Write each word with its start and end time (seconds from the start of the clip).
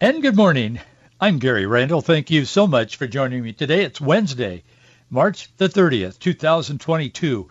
And 0.00 0.22
good 0.22 0.36
morning. 0.36 0.78
I'm 1.20 1.40
Gary 1.40 1.66
Randall. 1.66 2.02
Thank 2.02 2.30
you 2.30 2.44
so 2.44 2.68
much 2.68 2.94
for 2.94 3.08
joining 3.08 3.42
me 3.42 3.52
today. 3.52 3.82
It's 3.82 4.00
Wednesday, 4.00 4.62
March 5.10 5.50
the 5.56 5.68
30th, 5.68 6.20
2022, 6.20 7.48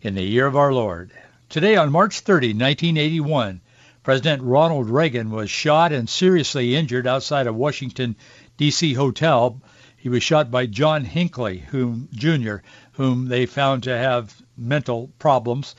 in 0.00 0.14
the 0.14 0.22
year 0.22 0.46
of 0.46 0.56
our 0.56 0.72
Lord. 0.72 1.12
Today 1.50 1.76
on 1.76 1.92
March 1.92 2.20
30, 2.20 2.54
1981, 2.54 3.60
President 4.02 4.42
Ronald 4.42 4.88
Reagan 4.88 5.30
was 5.30 5.50
shot 5.50 5.92
and 5.92 6.08
seriously 6.08 6.74
injured 6.74 7.06
outside 7.06 7.46
a 7.46 7.52
Washington, 7.52 8.16
D.C. 8.56 8.94
hotel. 8.94 9.60
He 9.98 10.08
was 10.08 10.22
shot 10.22 10.50
by 10.50 10.64
John 10.64 11.04
Hinckley, 11.04 11.58
whom 11.58 12.08
Jr., 12.14 12.64
whom 12.92 13.28
they 13.28 13.44
found 13.44 13.82
to 13.82 13.94
have 13.94 14.34
mental 14.56 15.10
problems. 15.18 15.76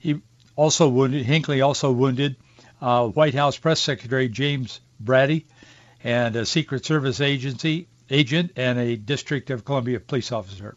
He 0.00 0.22
also 0.56 0.88
wounded, 0.88 1.24
Hinckley 1.24 1.60
also 1.60 1.92
wounded 1.92 2.34
uh, 2.80 3.06
White 3.06 3.34
House 3.34 3.56
Press 3.56 3.80
Secretary 3.80 4.28
James 4.28 4.80
Brady 5.04 5.46
and 6.04 6.34
a 6.36 6.46
Secret 6.46 6.84
Service 6.84 7.20
agency 7.20 7.88
agent 8.10 8.52
and 8.56 8.78
a 8.78 8.96
District 8.96 9.50
of 9.50 9.64
Columbia 9.64 10.00
police 10.00 10.32
officer. 10.32 10.76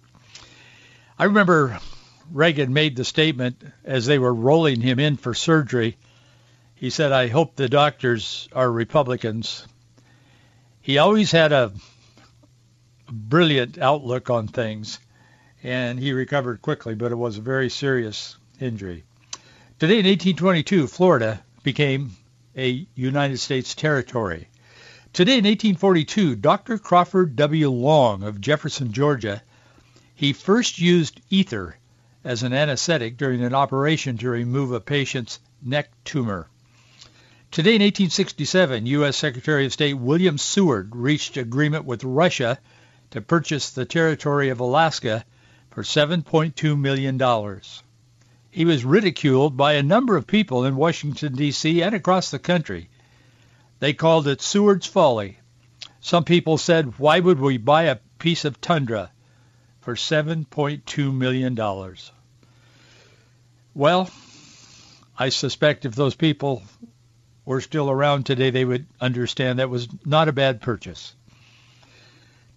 I 1.18 1.26
remember 1.26 1.80
Reagan 2.32 2.74
made 2.74 2.96
the 2.96 3.06
statement 3.06 3.62
as 3.84 4.06
they 4.06 4.20
were 4.20 4.34
rolling 4.34 4.82
him 4.82 5.00
in 5.00 5.18
for 5.18 5.34
surgery. 5.34 5.98
He 6.76 6.90
said, 6.90 7.12
I 7.12 7.28
hope 7.28 7.56
the 7.56 7.70
doctors 7.70 8.50
are 8.52 8.72
Republicans. 8.72 9.68
He 10.82 10.98
always 10.98 11.32
had 11.32 11.52
a 11.52 11.72
brilliant 13.10 13.78
outlook 13.78 14.30
on 14.30 14.48
things, 14.48 15.00
and 15.64 16.00
he 16.00 16.14
recovered 16.14 16.62
quickly, 16.62 16.96
but 16.96 17.12
it 17.12 17.16
was 17.16 17.38
a 17.38 17.42
very 17.42 17.70
serious 17.70 18.38
injury. 18.60 19.04
Today 19.80 20.00
in 20.00 20.06
1822, 20.06 20.88
Florida 20.88 21.44
became 21.64 22.16
a 22.58 22.88
United 22.96 23.38
States 23.38 23.76
territory. 23.76 24.48
Today 25.14 25.38
in 25.38 25.46
1842, 25.46 26.36
Dr. 26.36 26.78
Crawford 26.78 27.36
W. 27.36 27.70
Long 27.70 28.24
of 28.24 28.42
Jefferson, 28.42 28.92
Georgia, 28.92 29.42
he 30.14 30.34
first 30.34 30.80
used 30.80 31.22
ether 31.30 31.78
as 32.24 32.44
an 32.44 32.54
anesthetic 32.54 33.18
during 33.18 33.44
an 33.44 33.54
operation 33.54 34.18
to 34.18 34.30
remove 34.30 34.72
a 34.72 34.80
patient's 34.80 35.40
neck 35.62 35.90
tumor. 36.04 36.50
Today 37.52 37.76
in 37.76 37.82
1867, 37.82 38.86
U.S. 38.88 39.16
Secretary 39.16 39.66
of 39.66 39.74
State 39.74 39.94
William 39.94 40.38
Seward 40.38 40.96
reached 40.96 41.38
agreement 41.38 41.86
with 41.86 42.04
Russia 42.04 42.60
to 43.12 43.22
purchase 43.22 43.70
the 43.70 43.86
territory 43.86 44.50
of 44.50 44.60
Alaska 44.60 45.24
for 45.72 45.84
$7.2 45.84 46.78
million. 46.78 47.18
He 48.56 48.64
was 48.64 48.86
ridiculed 48.86 49.58
by 49.58 49.74
a 49.74 49.84
number 49.84 50.16
of 50.16 50.28
people 50.28 50.64
in 50.64 50.78
Washington, 50.78 51.36
D.C. 51.36 51.84
and 51.84 51.94
across 51.94 52.32
the 52.32 52.40
country. 52.40 52.88
They 53.80 53.92
called 53.92 54.30
it 54.30 54.42
Seward's 54.42 54.88
Folly. 54.88 55.40
Some 56.00 56.24
people 56.24 56.58
said, 56.58 56.98
why 56.98 57.20
would 57.20 57.38
we 57.38 57.58
buy 57.58 57.84
a 57.84 58.00
piece 58.18 58.46
of 58.46 58.62
tundra 58.62 59.12
for 59.82 59.96
$7.2 59.96 61.14
million? 61.14 61.60
Well, 63.74 64.10
I 65.20 65.28
suspect 65.28 65.84
if 65.84 65.94
those 65.94 66.16
people 66.16 66.64
were 67.44 67.60
still 67.60 67.90
around 67.90 68.26
today, 68.26 68.52
they 68.52 68.64
would 68.64 68.86
understand 69.02 69.60
that 69.60 69.70
was 69.70 69.90
not 70.06 70.30
a 70.30 70.32
bad 70.32 70.62
purchase. 70.62 71.14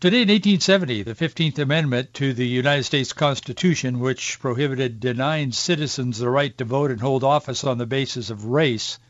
Today 0.00 0.22
in 0.22 0.28
1870, 0.28 1.02
the 1.02 1.14
15th 1.16 1.58
Amendment 1.58 2.14
to 2.14 2.32
the 2.32 2.46
United 2.46 2.84
States 2.84 3.12
Constitution, 3.12 3.98
which 3.98 4.38
prohibited 4.38 5.00
denying 5.00 5.50
citizens 5.50 6.18
the 6.18 6.30
right 6.30 6.56
to 6.56 6.64
vote 6.64 6.92
and 6.92 7.00
hold 7.00 7.24
office 7.24 7.64
on 7.64 7.78
the 7.78 7.84
basis 7.84 8.30
of 8.30 8.44
race, 8.44 9.00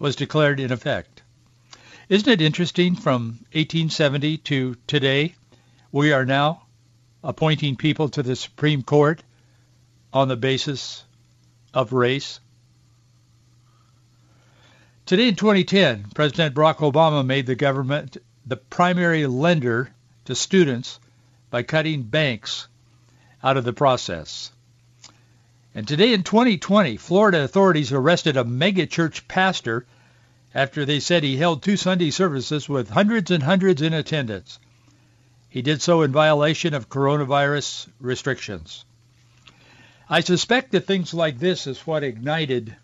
was 0.00 0.16
declared 0.16 0.58
in 0.58 0.72
effect. 0.72 1.22
Isn't 2.08 2.32
it 2.32 2.42
interesting 2.42 2.96
from 2.96 3.38
1870 3.52 4.38
to 4.38 4.74
today, 4.88 5.36
we 5.92 6.10
are 6.10 6.26
now 6.26 6.62
appointing 7.22 7.76
people 7.76 8.08
to 8.08 8.24
the 8.24 8.34
Supreme 8.34 8.82
Court 8.82 9.22
on 10.12 10.26
the 10.26 10.36
basis 10.36 11.04
of 11.72 11.92
race? 11.92 12.40
Today 15.06 15.28
in 15.28 15.36
2010, 15.36 16.06
President 16.12 16.56
Barack 16.56 16.78
Obama 16.78 17.24
made 17.24 17.46
the 17.46 17.54
government 17.54 18.16
the 18.44 18.56
primary 18.56 19.24
lender 19.28 19.92
to 20.28 20.34
students 20.34 21.00
by 21.48 21.62
cutting 21.62 22.02
banks 22.02 22.68
out 23.42 23.56
of 23.56 23.64
the 23.64 23.72
process. 23.72 24.52
And 25.74 25.88
today 25.88 26.12
in 26.12 26.22
2020, 26.22 26.98
Florida 26.98 27.42
authorities 27.42 27.92
arrested 27.92 28.36
a 28.36 28.44
megachurch 28.44 29.26
pastor 29.26 29.86
after 30.54 30.84
they 30.84 31.00
said 31.00 31.22
he 31.22 31.38
held 31.38 31.62
two 31.62 31.78
Sunday 31.78 32.10
services 32.10 32.68
with 32.68 32.90
hundreds 32.90 33.30
and 33.30 33.42
hundreds 33.42 33.80
in 33.80 33.94
attendance. 33.94 34.58
He 35.48 35.62
did 35.62 35.80
so 35.80 36.02
in 36.02 36.12
violation 36.12 36.74
of 36.74 36.90
coronavirus 36.90 37.88
restrictions. 37.98 38.84
I 40.10 40.20
suspect 40.20 40.72
that 40.72 40.86
things 40.86 41.14
like 41.14 41.38
this 41.38 41.66
is 41.66 41.86
what 41.86 42.04
ignited 42.04 42.76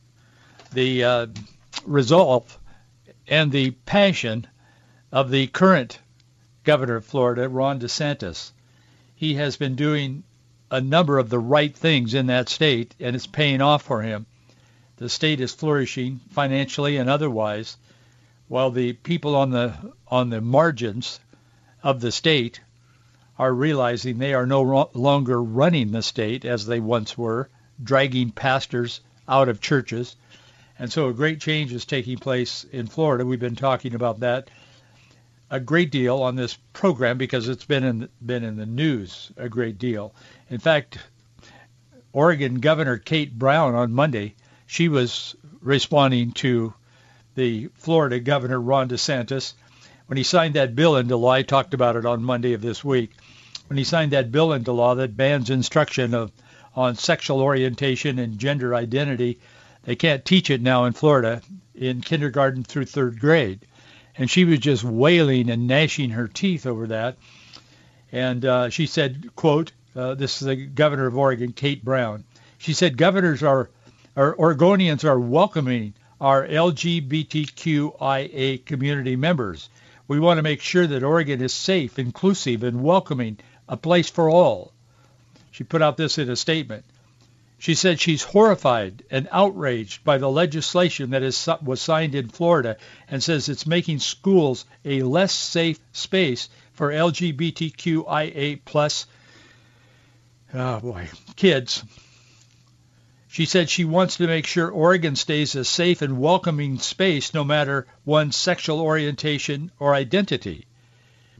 the 0.72 1.04
uh, 1.04 1.26
resolve 1.84 2.58
and 3.28 3.52
the 3.52 3.72
passion 3.72 4.46
of 5.12 5.30
the 5.30 5.46
current 5.48 5.98
governor 6.64 6.96
of 6.96 7.04
Florida, 7.04 7.48
Ron 7.48 7.78
DeSantis. 7.78 8.50
He 9.14 9.34
has 9.34 9.56
been 9.56 9.76
doing 9.76 10.24
a 10.70 10.80
number 10.80 11.18
of 11.18 11.30
the 11.30 11.38
right 11.38 11.76
things 11.76 12.14
in 12.14 12.26
that 12.26 12.48
state, 12.48 12.94
and 12.98 13.14
it's 13.14 13.26
paying 13.26 13.60
off 13.60 13.82
for 13.82 14.02
him. 14.02 14.26
The 14.96 15.08
state 15.08 15.40
is 15.40 15.52
flourishing 15.52 16.20
financially 16.30 16.96
and 16.96 17.08
otherwise, 17.10 17.76
while 18.48 18.70
the 18.70 18.94
people 18.94 19.36
on 19.36 19.50
the 19.50 19.74
on 20.08 20.30
the 20.30 20.40
margins 20.40 21.20
of 21.82 22.00
the 22.00 22.12
state 22.12 22.60
are 23.38 23.52
realizing 23.52 24.18
they 24.18 24.34
are 24.34 24.46
no 24.46 24.90
longer 24.94 25.42
running 25.42 25.90
the 25.90 26.02
state 26.02 26.44
as 26.44 26.66
they 26.66 26.80
once 26.80 27.18
were, 27.18 27.48
dragging 27.82 28.30
pastors 28.30 29.00
out 29.28 29.48
of 29.48 29.60
churches. 29.60 30.16
And 30.78 30.92
so 30.92 31.08
a 31.08 31.14
great 31.14 31.40
change 31.40 31.72
is 31.72 31.84
taking 31.84 32.18
place 32.18 32.64
in 32.72 32.86
Florida. 32.86 33.26
We've 33.26 33.40
been 33.40 33.56
talking 33.56 33.94
about 33.94 34.20
that 34.20 34.48
a 35.50 35.60
great 35.60 35.90
deal 35.90 36.22
on 36.22 36.36
this 36.36 36.56
program 36.72 37.18
because 37.18 37.48
it's 37.48 37.64
been 37.64 37.84
in 37.84 38.08
been 38.24 38.44
in 38.44 38.56
the 38.56 38.66
news 38.66 39.30
a 39.36 39.48
great 39.48 39.78
deal. 39.78 40.14
In 40.48 40.58
fact, 40.58 40.98
Oregon 42.12 42.60
Governor 42.60 42.96
Kate 42.98 43.38
Brown 43.38 43.74
on 43.74 43.92
Monday, 43.92 44.34
she 44.66 44.88
was 44.88 45.36
responding 45.60 46.32
to 46.32 46.72
the 47.34 47.68
Florida 47.74 48.20
Governor 48.20 48.60
Ron 48.60 48.88
DeSantis 48.88 49.54
when 50.06 50.16
he 50.16 50.22
signed 50.22 50.54
that 50.54 50.74
bill 50.74 50.96
into 50.96 51.16
law. 51.16 51.32
I 51.32 51.42
talked 51.42 51.74
about 51.74 51.96
it 51.96 52.06
on 52.06 52.24
Monday 52.24 52.54
of 52.54 52.62
this 52.62 52.82
week. 52.82 53.12
When 53.66 53.76
he 53.76 53.84
signed 53.84 54.12
that 54.12 54.32
bill 54.32 54.52
into 54.52 54.72
law 54.72 54.94
that 54.94 55.16
bans 55.16 55.50
instruction 55.50 56.14
of 56.14 56.32
on 56.74 56.96
sexual 56.96 57.40
orientation 57.40 58.18
and 58.18 58.38
gender 58.38 58.74
identity, 58.74 59.38
they 59.84 59.96
can't 59.96 60.24
teach 60.24 60.50
it 60.50 60.62
now 60.62 60.84
in 60.84 60.92
Florida 60.92 61.42
in 61.74 62.00
kindergarten 62.00 62.62
through 62.62 62.86
third 62.86 63.20
grade 63.20 63.60
and 64.16 64.30
she 64.30 64.44
was 64.44 64.60
just 64.60 64.84
wailing 64.84 65.50
and 65.50 65.66
gnashing 65.66 66.10
her 66.10 66.28
teeth 66.28 66.66
over 66.66 66.86
that. 66.88 67.16
And 68.12 68.44
uh, 68.44 68.68
she 68.70 68.86
said, 68.86 69.34
"quote 69.34 69.72
uh, 69.96 70.14
This 70.14 70.40
is 70.40 70.46
the 70.46 70.56
governor 70.56 71.06
of 71.06 71.16
Oregon, 71.16 71.52
Kate 71.52 71.84
Brown. 71.84 72.24
She 72.58 72.72
said 72.72 72.96
governors 72.96 73.42
are, 73.42 73.70
or 74.14 74.36
Oregonians 74.36 75.04
are 75.04 75.18
welcoming 75.18 75.94
our 76.20 76.46
LGBTQIA 76.46 77.04
community 78.64 79.16
members. 79.16 79.68
We 80.06 80.20
want 80.20 80.38
to 80.38 80.42
make 80.42 80.60
sure 80.60 80.86
that 80.86 81.02
Oregon 81.02 81.40
is 81.42 81.52
safe, 81.52 81.98
inclusive, 81.98 82.62
and 82.62 82.84
welcoming, 82.84 83.38
a 83.68 83.76
place 83.76 84.08
for 84.08 84.30
all." 84.30 84.72
She 85.50 85.64
put 85.64 85.82
out 85.82 85.96
this 85.96 86.18
in 86.18 86.30
a 86.30 86.36
statement. 86.36 86.84
She 87.64 87.74
said 87.74 87.98
she's 87.98 88.24
horrified 88.24 89.04
and 89.10 89.26
outraged 89.32 90.04
by 90.04 90.18
the 90.18 90.28
legislation 90.28 91.12
that 91.12 91.22
is, 91.22 91.48
was 91.62 91.80
signed 91.80 92.14
in 92.14 92.28
Florida 92.28 92.76
and 93.08 93.22
says 93.22 93.48
it's 93.48 93.66
making 93.66 94.00
schools 94.00 94.66
a 94.84 95.00
less 95.00 95.32
safe 95.32 95.80
space 95.90 96.50
for 96.74 96.92
LGBTQIA 96.92 98.60
plus 98.66 99.06
oh 100.52 100.78
boy, 100.80 101.08
kids. 101.36 101.82
She 103.28 103.46
said 103.46 103.70
she 103.70 103.86
wants 103.86 104.18
to 104.18 104.26
make 104.26 104.46
sure 104.46 104.68
Oregon 104.68 105.16
stays 105.16 105.54
a 105.54 105.64
safe 105.64 106.02
and 106.02 106.20
welcoming 106.20 106.78
space 106.80 107.32
no 107.32 107.44
matter 107.44 107.86
one's 108.04 108.36
sexual 108.36 108.82
orientation 108.82 109.70
or 109.78 109.94
identity. 109.94 110.66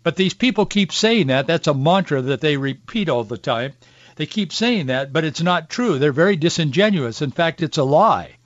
But 0.03 0.17
these 0.17 0.33
people 0.33 0.65
keep 0.65 0.91
saying 0.91 1.27
that. 1.27 1.47
That's 1.47 1.67
a 1.67 1.75
mantra 1.75 2.23
that 2.23 2.41
they 2.41 2.57
repeat 2.57 3.11
all 3.11 3.25
the 3.25 3.37
time. 3.37 3.75
They 4.17 4.27
keep 4.27 4.53
saying 4.53 4.87
that, 4.87 5.13
but 5.13 5.25
it's 5.25 5.43
not 5.43 5.69
true. 5.69 5.99
They're 5.99 6.13
very 6.13 6.37
disingenuous. 6.37 7.21
In 7.21 7.31
fact, 7.31 7.63
it's 7.63 7.79
a 7.79 7.85
lie. 7.85 8.37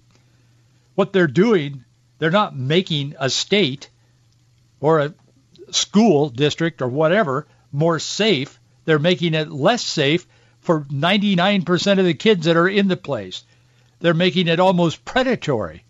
What 0.95 1.13
they're 1.13 1.27
doing, 1.27 1.85
they're 2.19 2.31
not 2.31 2.57
making 2.57 3.15
a 3.19 3.29
state 3.29 3.91
or 4.81 5.01
a 5.01 5.15
school 5.71 6.31
district 6.31 6.81
or 6.81 6.89
whatever 6.89 7.47
more 7.73 7.99
safe. 7.99 8.59
They're 8.85 8.99
making 8.99 9.35
it 9.35 9.51
less 9.51 9.85
safe 9.85 10.27
for 10.61 10.81
99% 10.83 11.99
of 11.99 12.05
the 12.05 12.15
kids 12.15 12.47
that 12.47 12.57
are 12.57 12.69
in 12.69 12.89
the 12.89 12.97
place. 12.97 13.45
They're 14.01 14.15
making 14.15 14.49
it 14.49 14.61
almost 14.61 15.05
predatory. 15.05 15.85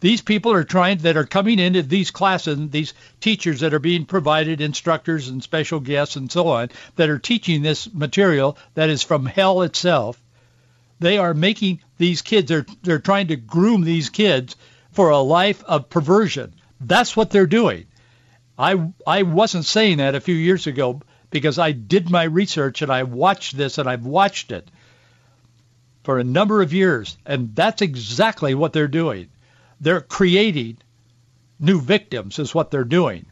These 0.00 0.22
people 0.22 0.52
are 0.52 0.64
trying, 0.64 0.98
that 0.98 1.16
are 1.16 1.26
coming 1.26 1.58
into 1.58 1.82
these 1.82 2.10
classes, 2.12 2.70
these 2.70 2.94
teachers 3.20 3.60
that 3.60 3.74
are 3.74 3.80
being 3.80 4.04
provided, 4.04 4.60
instructors 4.60 5.28
and 5.28 5.42
special 5.42 5.80
guests 5.80 6.14
and 6.14 6.30
so 6.30 6.48
on, 6.48 6.70
that 6.96 7.10
are 7.10 7.18
teaching 7.18 7.62
this 7.62 7.92
material 7.92 8.56
that 8.74 8.90
is 8.90 9.02
from 9.02 9.26
hell 9.26 9.62
itself. 9.62 10.20
They 11.00 11.18
are 11.18 11.34
making 11.34 11.80
these 11.96 12.22
kids, 12.22 12.48
they're, 12.48 12.66
they're 12.82 13.00
trying 13.00 13.28
to 13.28 13.36
groom 13.36 13.82
these 13.82 14.08
kids 14.08 14.54
for 14.92 15.10
a 15.10 15.18
life 15.18 15.64
of 15.64 15.90
perversion. 15.90 16.54
That's 16.80 17.16
what 17.16 17.30
they're 17.30 17.46
doing. 17.46 17.86
I, 18.56 18.92
I 19.06 19.22
wasn't 19.22 19.64
saying 19.64 19.98
that 19.98 20.14
a 20.14 20.20
few 20.20 20.34
years 20.34 20.66
ago, 20.66 21.02
because 21.30 21.58
I 21.58 21.72
did 21.72 22.10
my 22.10 22.24
research 22.24 22.82
and 22.82 22.90
I 22.90 23.02
watched 23.02 23.56
this 23.56 23.78
and 23.78 23.88
I've 23.88 24.06
watched 24.06 24.50
it 24.52 24.70
for 26.04 26.18
a 26.18 26.24
number 26.24 26.62
of 26.62 26.72
years. 26.72 27.18
And 27.26 27.54
that's 27.54 27.82
exactly 27.82 28.54
what 28.54 28.72
they're 28.72 28.88
doing. 28.88 29.28
They're 29.80 30.00
creating 30.00 30.78
new 31.58 31.80
victims 31.80 32.38
is 32.38 32.54
what 32.54 32.70
they're 32.70 32.84
doing. 32.84 33.26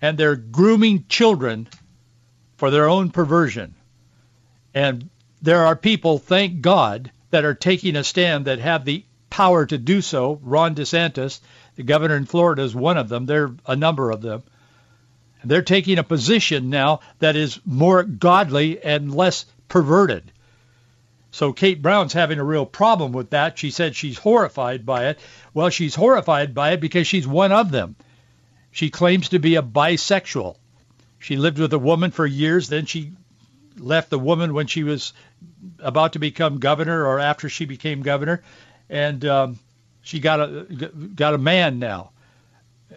And 0.00 0.18
they're 0.18 0.36
grooming 0.36 1.04
children 1.08 1.68
for 2.56 2.70
their 2.70 2.88
own 2.88 3.10
perversion. 3.10 3.74
And 4.74 5.10
there 5.40 5.64
are 5.66 5.76
people, 5.76 6.18
thank 6.18 6.60
God, 6.60 7.10
that 7.30 7.44
are 7.44 7.54
taking 7.54 7.96
a 7.96 8.04
stand 8.04 8.44
that 8.46 8.58
have 8.58 8.84
the 8.84 9.04
power 9.30 9.64
to 9.66 9.78
do 9.78 10.00
so. 10.00 10.38
Ron 10.42 10.74
DeSantis, 10.74 11.40
the 11.76 11.82
governor 11.82 12.16
in 12.16 12.26
Florida, 12.26 12.62
is 12.62 12.74
one 12.74 12.98
of 12.98 13.08
them. 13.08 13.26
There 13.26 13.44
are 13.44 13.54
a 13.66 13.76
number 13.76 14.10
of 14.10 14.22
them. 14.22 14.42
They're 15.44 15.62
taking 15.62 15.98
a 15.98 16.04
position 16.04 16.70
now 16.70 17.00
that 17.18 17.34
is 17.34 17.58
more 17.64 18.04
godly 18.04 18.82
and 18.82 19.14
less 19.14 19.44
perverted. 19.68 20.30
So 21.32 21.52
Kate 21.52 21.82
Brown's 21.82 22.12
having 22.12 22.38
a 22.38 22.44
real 22.44 22.64
problem 22.64 23.10
with 23.10 23.30
that. 23.30 23.58
She 23.58 23.70
said 23.70 23.96
she's 23.96 24.18
horrified 24.18 24.86
by 24.86 25.08
it. 25.08 25.18
Well, 25.52 25.70
she's 25.70 25.96
horrified 25.96 26.54
by 26.54 26.72
it 26.72 26.80
because 26.80 27.08
she's 27.08 27.26
one 27.26 27.50
of 27.50 27.72
them. 27.72 27.96
She 28.70 28.90
claims 28.90 29.30
to 29.30 29.40
be 29.40 29.56
a 29.56 29.62
bisexual. 29.62 30.56
She 31.18 31.36
lived 31.36 31.58
with 31.58 31.72
a 31.72 31.78
woman 31.78 32.12
for 32.12 32.26
years, 32.26 32.68
then 32.68 32.86
she 32.86 33.12
left 33.76 34.10
the 34.10 34.18
woman 34.18 34.54
when 34.54 34.68
she 34.68 34.84
was 34.84 35.12
about 35.80 36.12
to 36.12 36.20
become 36.20 36.60
governor 36.60 37.04
or 37.06 37.18
after 37.18 37.48
she 37.48 37.64
became 37.64 38.02
governor, 38.02 38.42
and 38.88 39.24
um, 39.24 39.58
she 40.02 40.20
got 40.20 40.40
a 40.40 40.66
got 41.14 41.34
a 41.34 41.38
man 41.38 41.78
now 41.78 42.12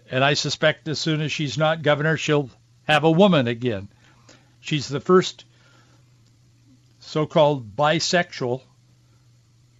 and 0.09 0.23
I 0.23 0.33
suspect 0.33 0.87
as 0.87 0.99
soon 0.99 1.21
as 1.21 1.31
she's 1.31 1.57
not 1.57 1.81
governor, 1.81 2.17
she'll 2.17 2.49
have 2.83 3.03
a 3.03 3.11
woman 3.11 3.47
again. 3.47 3.87
She's 4.59 4.87
the 4.87 4.99
first 4.99 5.45
so-called 7.06 7.75
bisexual 7.75 8.62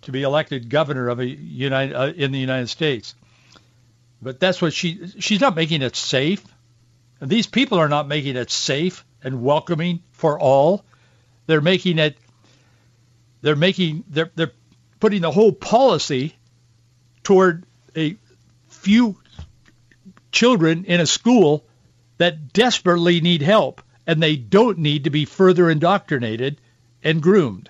to 0.04 0.12
be 0.12 0.22
elected 0.22 0.70
governor 0.70 1.10
of 1.10 1.20
a 1.20 1.26
United 1.26 1.96
uh, 1.96 2.14
in 2.16 2.32
the 2.32 2.40
United 2.40 2.68
States. 2.68 3.16
But 4.22 4.40
that's 4.40 4.62
what 4.62 4.74
she 4.74 5.08
she's 5.20 5.42
not 5.42 5.56
making 5.56 5.82
it 5.82 5.96
safe. 5.96 6.44
And 7.20 7.30
these 7.30 7.48
people 7.48 7.80
are 7.80 7.90
not 7.90 8.08
making 8.08 8.36
it 8.36 8.52
safe 8.52 9.06
and 9.24 9.44
welcoming 9.44 10.04
for 10.12 10.40
all. 10.40 10.86
They're 11.48 11.62
making 11.62 12.00
it 12.00 12.18
they're 13.42 13.56
making 13.56 14.04
they're 14.08 14.32
they're 14.36 14.52
putting 15.00 15.22
the 15.22 15.32
whole 15.32 15.52
policy 15.52 16.36
toward 17.24 17.66
a 17.96 18.16
few 18.70 19.18
children 20.32 20.86
in 20.86 21.00
a 21.00 21.06
school 21.06 21.66
that 22.18 22.54
desperately 22.54 23.22
need 23.22 23.42
help 23.42 23.82
and 24.08 24.22
they 24.22 24.36
don't 24.36 24.78
need 24.78 25.06
to 25.06 25.10
be 25.10 25.26
further 25.26 25.70
indoctrinated 25.70 26.62
and 27.06 27.22
groomed. 27.22 27.70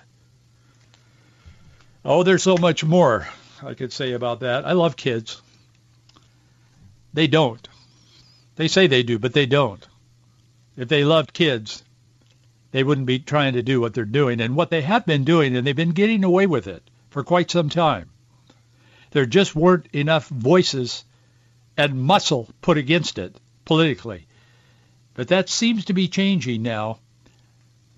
Oh, 2.04 2.24
there's 2.24 2.42
so 2.42 2.56
much 2.56 2.82
more 2.82 3.28
I 3.62 3.74
could 3.74 3.92
say 3.92 4.12
about 4.12 4.40
that. 4.40 4.66
I 4.66 4.72
love 4.72 4.96
kids. 4.96 5.40
They 7.14 7.26
don't. 7.26 7.66
They 8.56 8.68
say 8.68 8.86
they 8.86 9.02
do, 9.02 9.18
but 9.18 9.32
they 9.32 9.46
don't. 9.46 9.86
If 10.76 10.88
they 10.88 11.04
loved 11.04 11.32
kids, 11.32 11.82
they 12.72 12.84
wouldn't 12.84 13.06
be 13.06 13.18
trying 13.18 13.54
to 13.54 13.62
do 13.62 13.80
what 13.80 13.94
they're 13.94 14.04
doing 14.04 14.40
and 14.40 14.56
what 14.56 14.70
they 14.70 14.82
have 14.82 15.06
been 15.06 15.24
doing, 15.24 15.56
and 15.56 15.66
they've 15.66 15.74
been 15.74 15.92
getting 15.92 16.24
away 16.24 16.46
with 16.46 16.66
it 16.66 16.82
for 17.10 17.24
quite 17.24 17.50
some 17.50 17.70
time. 17.70 18.10
There 19.12 19.26
just 19.26 19.56
weren't 19.56 19.86
enough 19.94 20.28
voices 20.28 21.04
and 21.76 22.02
muscle 22.02 22.48
put 22.60 22.76
against 22.76 23.18
it 23.18 23.36
politically. 23.64 24.26
But 25.14 25.28
that 25.28 25.48
seems 25.48 25.86
to 25.86 25.94
be 25.94 26.08
changing 26.08 26.62
now. 26.62 26.98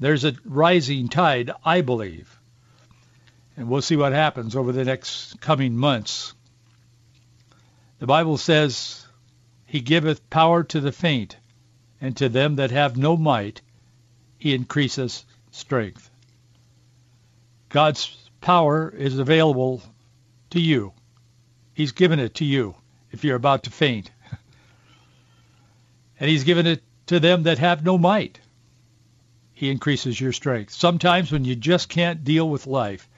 There's 0.01 0.25
a 0.25 0.35
rising 0.45 1.09
tide, 1.09 1.51
I 1.65 1.81
believe. 1.81 2.39
And 3.57 3.69
we'll 3.69 3.83
see 3.83 3.97
what 3.97 4.13
happens 4.13 4.55
over 4.55 4.73
the 4.73 4.85
next 4.85 5.41
coming 5.41 5.77
months. 5.77 6.35
The 7.99 8.07
Bible 8.07 8.37
says, 8.37 9.07
He 9.67 9.81
giveth 9.81 10.31
power 10.31 10.63
to 10.65 10.81
the 10.81 10.93
faint, 10.93 11.37
and 12.01 12.17
to 12.19 12.29
them 12.29 12.57
that 12.57 12.71
have 12.71 12.97
no 12.97 13.17
might, 13.17 13.61
He 14.39 14.55
increaseth 14.55 15.25
strength. 15.51 16.09
God's 17.69 18.17
power 18.41 18.89
is 18.89 19.19
available 19.19 19.83
to 20.51 20.61
you. 20.61 20.93
He's 21.75 21.93
given 21.93 22.19
it 22.19 22.37
to 22.37 22.45
you 22.45 22.75
if 23.11 23.25
you're 23.25 23.37
about 23.37 23.65
to 23.65 23.71
faint. 23.71 24.11
and 26.21 26.31
he's 26.31 26.45
given 26.45 26.67
it 26.67 26.83
to 27.07 27.21
them 27.21 27.45
that 27.45 27.59
have 27.59 27.85
no 27.85 27.99
might. 27.99 28.41
He 29.59 29.73
increases 29.73 30.21
your 30.21 30.33
strength. 30.33 30.73
Sometimes 30.73 31.33
when 31.33 31.45
you 31.45 31.57
just 31.57 31.89
can't 31.89 32.23
deal 32.23 32.49
with 32.49 32.69
life, 32.69 33.09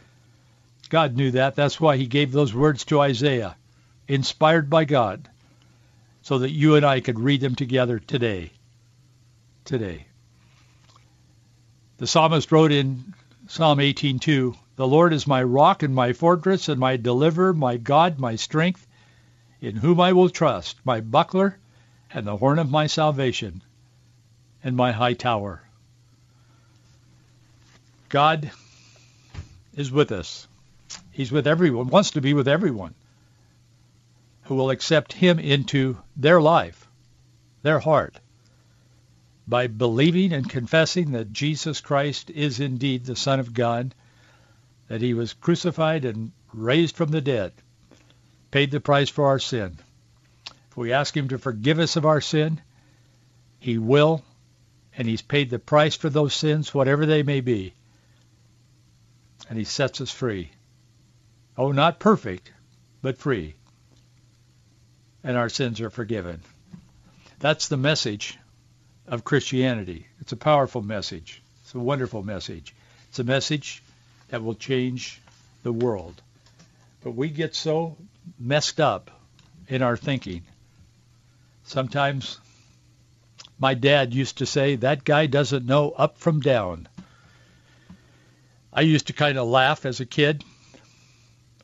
God 0.88 1.14
knew 1.14 1.32
that. 1.32 1.54
That's 1.54 1.78
why 1.78 1.98
he 1.98 2.06
gave 2.06 2.32
those 2.32 2.54
words 2.54 2.86
to 2.86 3.00
Isaiah, 3.00 3.58
inspired 4.08 4.70
by 4.70 4.86
God, 4.86 5.28
so 6.22 6.38
that 6.38 6.50
you 6.50 6.76
and 6.76 6.86
I 6.86 7.00
could 7.00 7.20
read 7.20 7.42
them 7.42 7.56
together 7.56 7.98
today. 7.98 8.52
Today. 9.66 10.06
The 11.98 12.06
psalmist 12.06 12.50
wrote 12.50 12.72
in 12.72 13.12
Psalm 13.46 13.78
18:2, 13.78 14.56
"The 14.76 14.88
Lord 14.88 15.12
is 15.12 15.26
my 15.26 15.42
rock 15.42 15.82
and 15.82 15.94
my 15.94 16.14
fortress 16.14 16.70
and 16.70 16.80
my 16.80 16.96
deliverer, 16.96 17.52
my 17.52 17.76
God, 17.76 18.18
my 18.18 18.36
strength, 18.36 18.88
in 19.60 19.76
whom 19.76 20.00
I 20.00 20.14
will 20.14 20.30
trust, 20.30 20.78
my 20.86 21.02
buckler 21.02 21.58
and 22.10 22.26
the 22.26 22.38
horn 22.38 22.58
of 22.58 22.70
my 22.70 22.86
salvation 22.86 23.62
and 24.64 24.74
my 24.74 24.92
high 24.92 25.12
tower. 25.12 25.64
God 28.10 28.50
is 29.76 29.92
with 29.92 30.10
us. 30.10 30.48
He's 31.12 31.30
with 31.30 31.46
everyone, 31.46 31.88
wants 31.88 32.10
to 32.12 32.20
be 32.20 32.34
with 32.34 32.48
everyone 32.48 32.94
who 34.42 34.56
will 34.56 34.70
accept 34.70 35.12
him 35.12 35.38
into 35.38 35.96
their 36.16 36.42
life, 36.42 36.88
their 37.62 37.78
heart, 37.78 38.16
by 39.46 39.68
believing 39.68 40.32
and 40.32 40.50
confessing 40.50 41.12
that 41.12 41.32
Jesus 41.32 41.80
Christ 41.80 42.30
is 42.30 42.58
indeed 42.58 43.04
the 43.04 43.14
Son 43.14 43.38
of 43.38 43.54
God, 43.54 43.94
that 44.88 45.02
he 45.02 45.14
was 45.14 45.32
crucified 45.32 46.04
and 46.04 46.32
raised 46.52 46.96
from 46.96 47.10
the 47.10 47.20
dead, 47.20 47.52
paid 48.50 48.72
the 48.72 48.80
price 48.80 49.08
for 49.08 49.26
our 49.26 49.38
sin. 49.38 49.78
If 50.68 50.76
we 50.76 50.92
ask 50.92 51.16
him 51.16 51.28
to 51.28 51.38
forgive 51.38 51.78
us 51.78 51.94
of 51.94 52.04
our 52.04 52.20
sin, 52.20 52.60
he 53.60 53.78
will, 53.78 54.24
and 54.96 55.06
he's 55.06 55.22
paid 55.22 55.48
the 55.48 55.60
price 55.60 55.94
for 55.94 56.10
those 56.10 56.34
sins, 56.34 56.74
whatever 56.74 57.06
they 57.06 57.22
may 57.22 57.40
be, 57.40 57.74
and 59.50 59.58
he 59.58 59.64
sets 59.64 60.00
us 60.00 60.10
free. 60.10 60.50
Oh, 61.58 61.72
not 61.72 61.98
perfect, 61.98 62.50
but 63.02 63.18
free. 63.18 63.56
And 65.24 65.36
our 65.36 65.48
sins 65.48 65.80
are 65.80 65.90
forgiven. 65.90 66.40
That's 67.40 67.68
the 67.68 67.76
message 67.76 68.38
of 69.08 69.24
Christianity. 69.24 70.06
It's 70.20 70.32
a 70.32 70.36
powerful 70.36 70.82
message. 70.82 71.42
It's 71.62 71.74
a 71.74 71.80
wonderful 71.80 72.22
message. 72.22 72.74
It's 73.08 73.18
a 73.18 73.24
message 73.24 73.82
that 74.28 74.42
will 74.42 74.54
change 74.54 75.20
the 75.64 75.72
world. 75.72 76.22
But 77.02 77.16
we 77.16 77.28
get 77.28 77.56
so 77.56 77.96
messed 78.38 78.80
up 78.80 79.10
in 79.66 79.82
our 79.82 79.96
thinking. 79.96 80.42
Sometimes 81.64 82.38
my 83.58 83.74
dad 83.74 84.14
used 84.14 84.38
to 84.38 84.46
say, 84.46 84.76
that 84.76 85.04
guy 85.04 85.26
doesn't 85.26 85.66
know 85.66 85.90
up 85.90 86.18
from 86.18 86.40
down. 86.40 86.86
I 88.72 88.82
used 88.82 89.08
to 89.08 89.12
kind 89.12 89.38
of 89.38 89.48
laugh 89.48 89.84
as 89.84 90.00
a 90.00 90.06
kid 90.06 90.44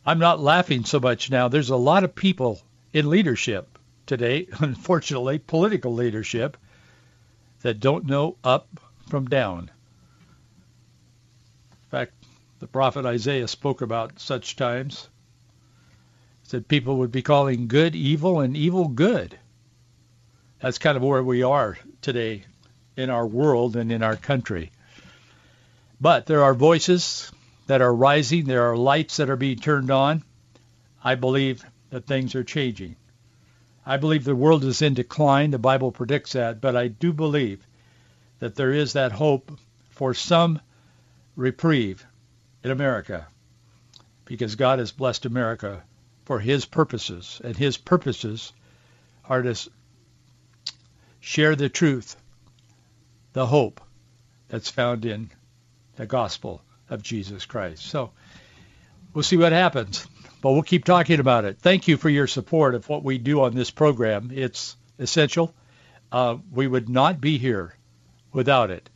I'm 0.08 0.20
not 0.20 0.38
laughing 0.38 0.84
so 0.84 1.00
much 1.00 1.32
now. 1.32 1.48
There's 1.48 1.70
a 1.70 1.76
lot 1.76 2.04
of 2.04 2.14
people 2.14 2.62
in 2.92 3.10
leadership 3.10 3.76
today, 4.06 4.46
unfortunately, 4.60 5.40
political 5.40 5.92
leadership, 5.92 6.56
that 7.62 7.80
don't 7.80 8.06
know 8.06 8.36
up 8.44 8.68
from 9.08 9.26
down. 9.26 9.68
In 11.72 11.90
fact, 11.90 12.12
the 12.60 12.68
prophet 12.68 13.04
Isaiah 13.04 13.48
spoke 13.48 13.82
about 13.82 14.20
such 14.20 14.54
times. 14.54 15.08
He 16.44 16.50
said 16.50 16.68
people 16.68 16.98
would 16.98 17.10
be 17.10 17.22
calling 17.22 17.66
good 17.66 17.96
evil 17.96 18.38
and 18.38 18.56
evil 18.56 18.86
good. 18.86 19.36
That's 20.60 20.78
kind 20.78 20.96
of 20.96 21.02
where 21.02 21.24
we 21.24 21.42
are 21.42 21.76
today 22.00 22.44
in 22.96 23.10
our 23.10 23.26
world 23.26 23.74
and 23.74 23.90
in 23.90 24.04
our 24.04 24.16
country. 24.16 24.70
But 26.00 26.26
there 26.26 26.42
are 26.42 26.54
voices 26.54 27.32
that 27.66 27.80
are 27.80 27.94
rising. 27.94 28.44
There 28.44 28.70
are 28.70 28.76
lights 28.76 29.16
that 29.16 29.30
are 29.30 29.36
being 29.36 29.58
turned 29.58 29.90
on. 29.90 30.22
I 31.02 31.14
believe 31.14 31.64
that 31.90 32.06
things 32.06 32.34
are 32.34 32.44
changing. 32.44 32.96
I 33.84 33.96
believe 33.96 34.24
the 34.24 34.36
world 34.36 34.64
is 34.64 34.82
in 34.82 34.94
decline. 34.94 35.52
The 35.52 35.58
Bible 35.58 35.92
predicts 35.92 36.32
that. 36.32 36.60
But 36.60 36.76
I 36.76 36.88
do 36.88 37.12
believe 37.12 37.66
that 38.40 38.56
there 38.56 38.72
is 38.72 38.92
that 38.92 39.12
hope 39.12 39.58
for 39.90 40.12
some 40.12 40.60
reprieve 41.34 42.04
in 42.62 42.70
America 42.70 43.26
because 44.24 44.56
God 44.56 44.80
has 44.80 44.92
blessed 44.92 45.24
America 45.24 45.82
for 46.24 46.40
his 46.40 46.66
purposes. 46.66 47.40
And 47.42 47.56
his 47.56 47.78
purposes 47.78 48.52
are 49.24 49.42
to 49.42 49.54
share 51.20 51.56
the 51.56 51.68
truth, 51.68 52.16
the 53.32 53.46
hope 53.46 53.80
that's 54.48 54.68
found 54.68 55.04
in 55.04 55.30
the 55.96 56.06
gospel 56.06 56.62
of 56.88 57.02
Jesus 57.02 57.46
Christ. 57.46 57.84
So 57.84 58.12
we'll 59.12 59.24
see 59.24 59.36
what 59.36 59.52
happens, 59.52 60.06
but 60.40 60.52
we'll 60.52 60.62
keep 60.62 60.84
talking 60.84 61.20
about 61.20 61.44
it. 61.44 61.58
Thank 61.58 61.88
you 61.88 61.96
for 61.96 62.08
your 62.08 62.26
support 62.26 62.74
of 62.74 62.88
what 62.88 63.02
we 63.02 63.18
do 63.18 63.42
on 63.42 63.54
this 63.54 63.70
program. 63.70 64.30
It's 64.32 64.76
essential. 64.98 65.54
Uh, 66.12 66.36
we 66.52 66.66
would 66.66 66.88
not 66.88 67.20
be 67.20 67.38
here 67.38 67.74
without 68.32 68.70
it. 68.70 68.88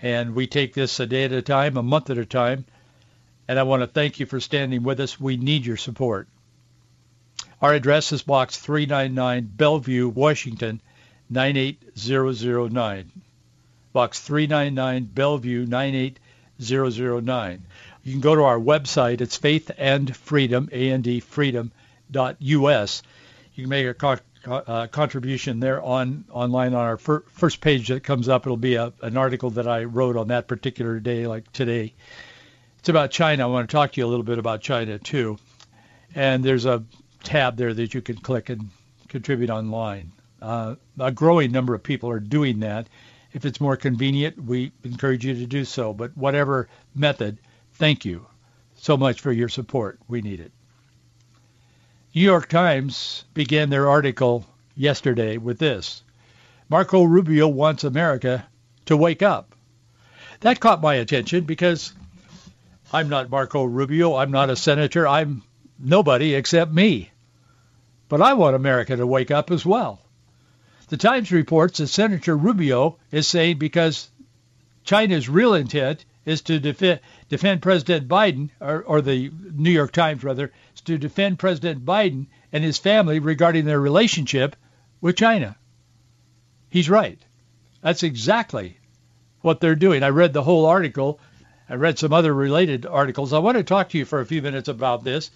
And 0.00 0.34
we 0.34 0.46
take 0.46 0.74
this 0.74 1.00
a 1.00 1.06
day 1.06 1.24
at 1.24 1.32
a 1.32 1.42
time, 1.42 1.76
a 1.76 1.82
month 1.82 2.10
at 2.10 2.18
a 2.18 2.24
time. 2.24 2.64
And 3.48 3.58
I 3.58 3.64
want 3.64 3.82
to 3.82 3.86
thank 3.86 4.20
you 4.20 4.26
for 4.26 4.40
standing 4.40 4.82
with 4.82 5.00
us. 5.00 5.20
We 5.20 5.36
need 5.36 5.66
your 5.66 5.76
support. 5.76 6.28
Our 7.60 7.74
address 7.74 8.12
is 8.12 8.22
Box 8.22 8.56
399, 8.58 9.50
Bellevue, 9.56 10.08
Washington, 10.08 10.80
98009. 11.30 13.10
Box 13.92 14.20
399, 14.20 15.04
Bellevue, 15.06 15.66
98009. 15.66 16.27
009. 16.60 17.62
You 18.04 18.12
can 18.12 18.20
go 18.20 18.34
to 18.34 18.42
our 18.42 18.58
website. 18.58 19.20
It's 19.20 19.36
Faith 19.36 19.70
and 19.76 20.14
Freedom, 20.16 20.68
A-N-D. 20.72 21.22
You 21.34 23.64
can 23.64 23.68
make 23.68 23.86
a 23.86 23.94
co- 23.94 24.18
uh, 24.46 24.86
contribution 24.86 25.60
there 25.60 25.82
on 25.82 26.24
online 26.30 26.74
on 26.74 26.80
our 26.80 26.96
fir- 26.96 27.24
first 27.28 27.60
page 27.60 27.88
that 27.88 28.04
comes 28.04 28.28
up. 28.28 28.46
It'll 28.46 28.56
be 28.56 28.76
a, 28.76 28.92
an 29.02 29.16
article 29.16 29.50
that 29.50 29.68
I 29.68 29.84
wrote 29.84 30.16
on 30.16 30.28
that 30.28 30.48
particular 30.48 31.00
day, 31.00 31.26
like 31.26 31.52
today. 31.52 31.94
It's 32.78 32.88
about 32.88 33.10
China. 33.10 33.44
I 33.44 33.46
want 33.46 33.68
to 33.68 33.72
talk 33.72 33.92
to 33.92 34.00
you 34.00 34.06
a 34.06 34.08
little 34.08 34.24
bit 34.24 34.38
about 34.38 34.60
China 34.60 34.98
too. 34.98 35.38
And 36.14 36.44
there's 36.44 36.64
a 36.64 36.84
tab 37.22 37.56
there 37.56 37.74
that 37.74 37.94
you 37.94 38.00
can 38.00 38.16
click 38.16 38.48
and 38.48 38.70
contribute 39.08 39.50
online. 39.50 40.12
Uh, 40.40 40.76
a 40.98 41.10
growing 41.10 41.50
number 41.50 41.74
of 41.74 41.82
people 41.82 42.10
are 42.10 42.20
doing 42.20 42.60
that. 42.60 42.88
If 43.32 43.44
it's 43.44 43.60
more 43.60 43.76
convenient, 43.76 44.42
we 44.42 44.72
encourage 44.84 45.24
you 45.24 45.34
to 45.34 45.46
do 45.46 45.64
so. 45.64 45.92
But 45.92 46.16
whatever 46.16 46.68
method, 46.94 47.38
thank 47.74 48.04
you 48.04 48.26
so 48.76 48.96
much 48.96 49.20
for 49.20 49.32
your 49.32 49.48
support. 49.48 49.98
We 50.08 50.22
need 50.22 50.40
it. 50.40 50.52
New 52.14 52.22
York 52.22 52.48
Times 52.48 53.24
began 53.34 53.70
their 53.70 53.88
article 53.88 54.46
yesterday 54.74 55.36
with 55.36 55.58
this. 55.58 56.02
Marco 56.68 57.02
Rubio 57.04 57.48
wants 57.48 57.84
America 57.84 58.46
to 58.86 58.96
wake 58.96 59.22
up. 59.22 59.54
That 60.40 60.60
caught 60.60 60.80
my 60.80 60.94
attention 60.94 61.44
because 61.44 61.92
I'm 62.92 63.08
not 63.08 63.30
Marco 63.30 63.64
Rubio. 63.64 64.16
I'm 64.16 64.30
not 64.30 64.50
a 64.50 64.56
senator. 64.56 65.06
I'm 65.06 65.42
nobody 65.78 66.34
except 66.34 66.72
me. 66.72 67.10
But 68.08 68.22
I 68.22 68.34
want 68.34 68.56
America 68.56 68.96
to 68.96 69.06
wake 69.06 69.30
up 69.30 69.50
as 69.50 69.66
well. 69.66 70.00
The 70.88 70.96
Times 70.96 71.30
reports 71.30 71.78
that 71.78 71.88
Senator 71.88 72.34
Rubio 72.34 72.96
is 73.12 73.28
saying 73.28 73.58
because 73.58 74.08
China's 74.84 75.28
real 75.28 75.52
intent 75.52 76.06
is 76.24 76.40
to 76.42 76.58
defend, 76.58 77.00
defend 77.28 77.60
President 77.60 78.08
Biden, 78.08 78.48
or, 78.58 78.82
or 78.82 79.02
the 79.02 79.30
New 79.52 79.70
York 79.70 79.92
Times 79.92 80.24
rather, 80.24 80.50
is 80.74 80.80
to 80.82 80.96
defend 80.96 81.38
President 81.38 81.84
Biden 81.84 82.26
and 82.52 82.64
his 82.64 82.78
family 82.78 83.18
regarding 83.18 83.66
their 83.66 83.80
relationship 83.80 84.56
with 85.02 85.16
China. 85.16 85.56
He's 86.70 86.88
right. 86.88 87.18
That's 87.82 88.02
exactly 88.02 88.78
what 89.42 89.60
they're 89.60 89.74
doing. 89.74 90.02
I 90.02 90.08
read 90.08 90.32
the 90.32 90.42
whole 90.42 90.64
article. 90.64 91.20
I 91.68 91.74
read 91.74 91.98
some 91.98 92.14
other 92.14 92.32
related 92.32 92.86
articles. 92.86 93.34
I 93.34 93.40
want 93.40 93.58
to 93.58 93.62
talk 93.62 93.90
to 93.90 93.98
you 93.98 94.06
for 94.06 94.20
a 94.20 94.26
few 94.26 94.40
minutes 94.40 94.68
about 94.68 95.04
this 95.04 95.30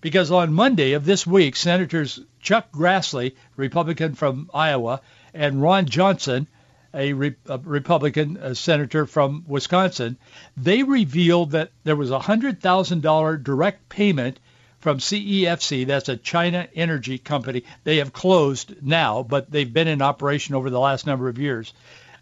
because 0.00 0.30
on 0.30 0.52
Monday 0.52 0.92
of 0.92 1.04
this 1.04 1.26
week, 1.26 1.56
Senators 1.56 2.20
Chuck 2.40 2.70
Grassley, 2.72 3.34
Republican 3.56 4.14
from 4.14 4.50
Iowa, 4.54 5.00
and 5.34 5.60
Ron 5.60 5.86
Johnson, 5.86 6.46
a, 6.94 7.12
Re- 7.12 7.34
a 7.46 7.58
Republican 7.58 8.36
a 8.36 8.54
senator 8.54 9.06
from 9.06 9.44
Wisconsin, 9.46 10.16
they 10.56 10.82
revealed 10.82 11.50
that 11.50 11.70
there 11.84 11.96
was 11.96 12.10
a 12.10 12.18
$100,000 12.18 13.42
direct 13.42 13.88
payment 13.88 14.38
from 14.80 14.98
CEFC, 14.98 15.86
that's 15.86 16.08
a 16.08 16.16
China 16.16 16.68
energy 16.74 17.18
company. 17.18 17.64
They 17.82 17.96
have 17.96 18.12
closed 18.12 18.76
now, 18.80 19.24
but 19.24 19.50
they've 19.50 19.72
been 19.72 19.88
in 19.88 20.00
operation 20.00 20.54
over 20.54 20.70
the 20.70 20.78
last 20.78 21.04
number 21.06 21.28
of 21.28 21.38
years. 21.38 21.74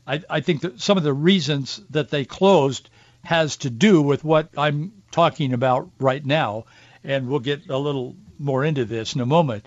I, 0.06 0.22
I 0.30 0.40
think 0.40 0.62
that 0.62 0.80
some 0.80 0.96
of 0.96 1.04
the 1.04 1.12
reasons 1.12 1.82
that 1.90 2.10
they 2.10 2.24
closed 2.24 2.88
has 3.24 3.56
to 3.58 3.70
do 3.70 4.00
with 4.00 4.24
what 4.24 4.48
I'm 4.56 4.92
talking 5.10 5.52
about 5.52 5.90
right 5.98 6.24
now 6.24 6.64
and 7.06 7.28
we'll 7.28 7.38
get 7.38 7.70
a 7.70 7.78
little 7.78 8.16
more 8.38 8.64
into 8.64 8.84
this 8.84 9.14
in 9.14 9.20
a 9.20 9.26
moment. 9.26 9.64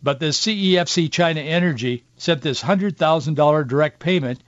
But 0.00 0.20
the 0.20 0.26
CEFC 0.26 1.10
China 1.10 1.40
Energy 1.40 2.04
sent 2.16 2.40
this 2.40 2.62
$100,000 2.62 3.68
direct 3.68 3.98
payment 3.98 4.40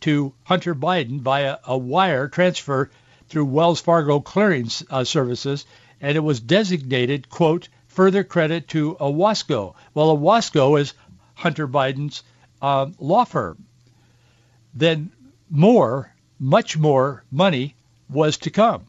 to 0.00 0.34
Hunter 0.44 0.74
Biden 0.74 1.20
via 1.20 1.56
a 1.66 1.76
wire 1.78 2.28
transfer 2.28 2.90
through 3.28 3.46
Wells 3.46 3.80
Fargo 3.80 4.20
clearing 4.20 4.70
uh, 4.90 5.04
services, 5.04 5.64
and 6.00 6.14
it 6.14 6.20
was 6.20 6.40
designated, 6.40 7.30
quote, 7.30 7.68
further 7.88 8.22
credit 8.22 8.68
to 8.68 8.94
Owasco. 9.00 9.74
Well, 9.94 10.16
Owasco 10.16 10.78
is 10.78 10.92
Hunter 11.34 11.66
Biden's 11.66 12.22
uh, 12.60 12.86
law 12.98 13.24
firm. 13.24 13.64
Then 14.74 15.10
more, 15.50 16.14
much 16.38 16.76
more 16.76 17.24
money 17.30 17.74
was 18.10 18.36
to 18.38 18.50
come. 18.50 18.84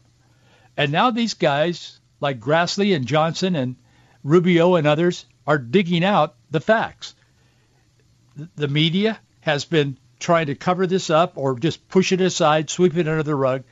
And 0.76 0.92
now 0.92 1.10
these 1.10 1.34
guys 1.34 1.98
like 2.20 2.40
Grassley 2.40 2.94
and 2.94 3.06
Johnson 3.06 3.56
and 3.56 3.76
Rubio 4.22 4.74
and 4.74 4.86
others 4.86 5.24
are 5.46 5.58
digging 5.58 6.04
out 6.04 6.36
the 6.50 6.60
facts. 6.60 7.14
The 8.56 8.68
media 8.68 9.18
has 9.40 9.64
been 9.64 9.96
trying 10.18 10.46
to 10.46 10.54
cover 10.54 10.86
this 10.86 11.10
up 11.10 11.32
or 11.36 11.58
just 11.58 11.88
push 11.88 12.12
it 12.12 12.20
aside, 12.20 12.70
sweep 12.70 12.96
it 12.96 13.08
under 13.08 13.22
the 13.22 13.34
rug 13.34 13.64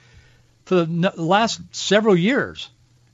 for 0.64 0.75
the 0.85 1.12
last 1.17 1.61
several 1.73 2.17
years 2.17 2.69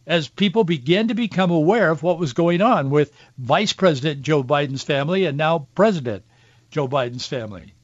as 0.06 0.28
people 0.28 0.64
began 0.64 1.08
to 1.08 1.14
become 1.14 1.50
aware 1.50 1.90
of 1.90 2.02
what 2.02 2.18
was 2.18 2.32
going 2.32 2.60
on 2.60 2.90
with 2.90 3.12
Vice 3.38 3.72
President 3.72 4.22
Joe 4.22 4.42
Biden's 4.42 4.82
family 4.82 5.24
and 5.24 5.38
now 5.38 5.68
President 5.74 6.24
Joe 6.70 6.88
Biden's 6.88 7.26
family. 7.26 7.74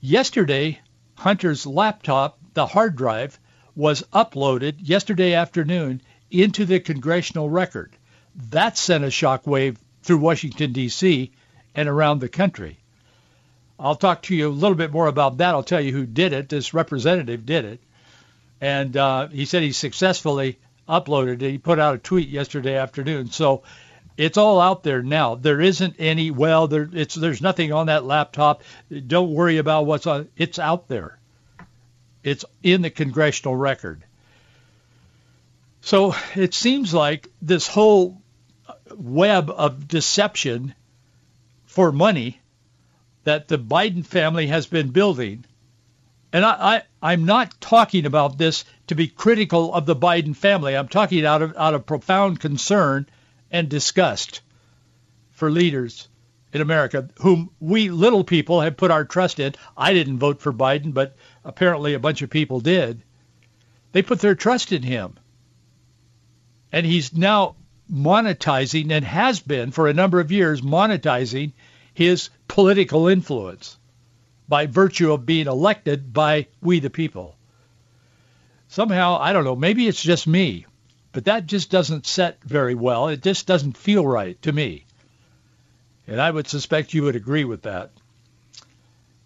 Yesterday, 0.00 0.80
Hunter's 1.16 1.66
laptop, 1.66 2.38
the 2.54 2.66
hard 2.66 2.96
drive, 2.96 3.38
was 3.74 4.04
uploaded 4.12 4.76
yesterday 4.78 5.34
afternoon 5.34 6.00
into 6.42 6.64
the 6.64 6.80
congressional 6.80 7.48
record. 7.48 7.92
That 8.50 8.76
sent 8.76 9.04
a 9.04 9.08
shockwave 9.08 9.76
through 10.02 10.18
Washington, 10.18 10.72
D.C. 10.72 11.30
and 11.74 11.88
around 11.88 12.18
the 12.18 12.28
country. 12.28 12.78
I'll 13.78 13.96
talk 13.96 14.22
to 14.22 14.34
you 14.34 14.48
a 14.48 14.50
little 14.50 14.76
bit 14.76 14.92
more 14.92 15.06
about 15.06 15.38
that. 15.38 15.54
I'll 15.54 15.62
tell 15.62 15.80
you 15.80 15.92
who 15.92 16.06
did 16.06 16.32
it. 16.32 16.48
This 16.48 16.74
representative 16.74 17.46
did 17.46 17.64
it. 17.64 17.80
And 18.60 18.96
uh, 18.96 19.28
he 19.28 19.44
said 19.44 19.62
he 19.62 19.72
successfully 19.72 20.58
uploaded 20.88 21.42
it. 21.42 21.50
He 21.50 21.58
put 21.58 21.78
out 21.78 21.94
a 21.94 21.98
tweet 21.98 22.28
yesterday 22.28 22.76
afternoon. 22.76 23.30
So 23.30 23.62
it's 24.16 24.38
all 24.38 24.60
out 24.60 24.82
there 24.84 25.02
now. 25.02 25.34
There 25.34 25.60
isn't 25.60 25.96
any, 25.98 26.30
well, 26.30 26.68
there, 26.68 26.88
it's, 26.92 27.14
there's 27.14 27.42
nothing 27.42 27.72
on 27.72 27.86
that 27.86 28.04
laptop. 28.04 28.62
Don't 29.06 29.34
worry 29.34 29.58
about 29.58 29.86
what's 29.86 30.06
on. 30.06 30.28
It's 30.36 30.58
out 30.58 30.88
there. 30.88 31.18
It's 32.22 32.44
in 32.62 32.82
the 32.82 32.90
congressional 32.90 33.56
record. 33.56 34.02
So 35.84 36.14
it 36.34 36.54
seems 36.54 36.94
like 36.94 37.28
this 37.42 37.66
whole 37.66 38.22
web 38.96 39.50
of 39.50 39.86
deception 39.86 40.74
for 41.66 41.92
money 41.92 42.40
that 43.24 43.48
the 43.48 43.58
Biden 43.58 44.04
family 44.06 44.46
has 44.46 44.66
been 44.66 44.90
building 44.90 45.44
And 46.32 46.44
I, 46.44 46.82
I, 47.02 47.12
I'm 47.12 47.26
not 47.26 47.60
talking 47.60 48.06
about 48.06 48.38
this 48.38 48.64
to 48.88 48.94
be 48.94 49.08
critical 49.08 49.74
of 49.74 49.86
the 49.86 49.96
Biden 49.96 50.34
family. 50.34 50.76
I'm 50.76 50.88
talking 50.88 51.24
out 51.26 51.42
of, 51.42 51.56
out 51.56 51.74
of 51.74 51.86
profound 51.86 52.40
concern 52.40 53.06
and 53.50 53.68
disgust 53.68 54.40
for 55.32 55.50
leaders 55.50 56.08
in 56.52 56.62
America 56.62 57.10
whom 57.20 57.50
we 57.60 57.90
little 57.90 58.24
people 58.24 58.62
have 58.62 58.76
put 58.78 58.90
our 58.90 59.04
trust 59.04 59.38
in. 59.38 59.54
I 59.76 59.92
didn't 59.92 60.18
vote 60.18 60.40
for 60.40 60.52
Biden, 60.52 60.94
but 60.94 61.16
apparently 61.44 61.94
a 61.94 62.00
bunch 62.00 62.22
of 62.22 62.30
people 62.30 62.60
did. 62.60 63.02
They 63.92 64.02
put 64.02 64.20
their 64.20 64.34
trust 64.34 64.72
in 64.72 64.82
him. 64.82 65.18
And 66.74 66.84
he's 66.84 67.16
now 67.16 67.54
monetizing 67.88 68.90
and 68.90 69.04
has 69.04 69.38
been 69.38 69.70
for 69.70 69.86
a 69.86 69.94
number 69.94 70.18
of 70.18 70.32
years 70.32 70.60
monetizing 70.60 71.52
his 71.92 72.30
political 72.48 73.06
influence 73.06 73.78
by 74.48 74.66
virtue 74.66 75.12
of 75.12 75.24
being 75.24 75.46
elected 75.46 76.12
by 76.12 76.48
we 76.60 76.80
the 76.80 76.90
people. 76.90 77.36
Somehow, 78.66 79.20
I 79.20 79.32
don't 79.32 79.44
know, 79.44 79.54
maybe 79.54 79.86
it's 79.86 80.02
just 80.02 80.26
me, 80.26 80.66
but 81.12 81.26
that 81.26 81.46
just 81.46 81.70
doesn't 81.70 82.08
set 82.08 82.42
very 82.42 82.74
well. 82.74 83.06
It 83.06 83.22
just 83.22 83.46
doesn't 83.46 83.76
feel 83.76 84.04
right 84.04 84.42
to 84.42 84.50
me. 84.50 84.84
And 86.08 86.20
I 86.20 86.28
would 86.28 86.48
suspect 86.48 86.92
you 86.92 87.04
would 87.04 87.14
agree 87.14 87.44
with 87.44 87.62
that. 87.62 87.92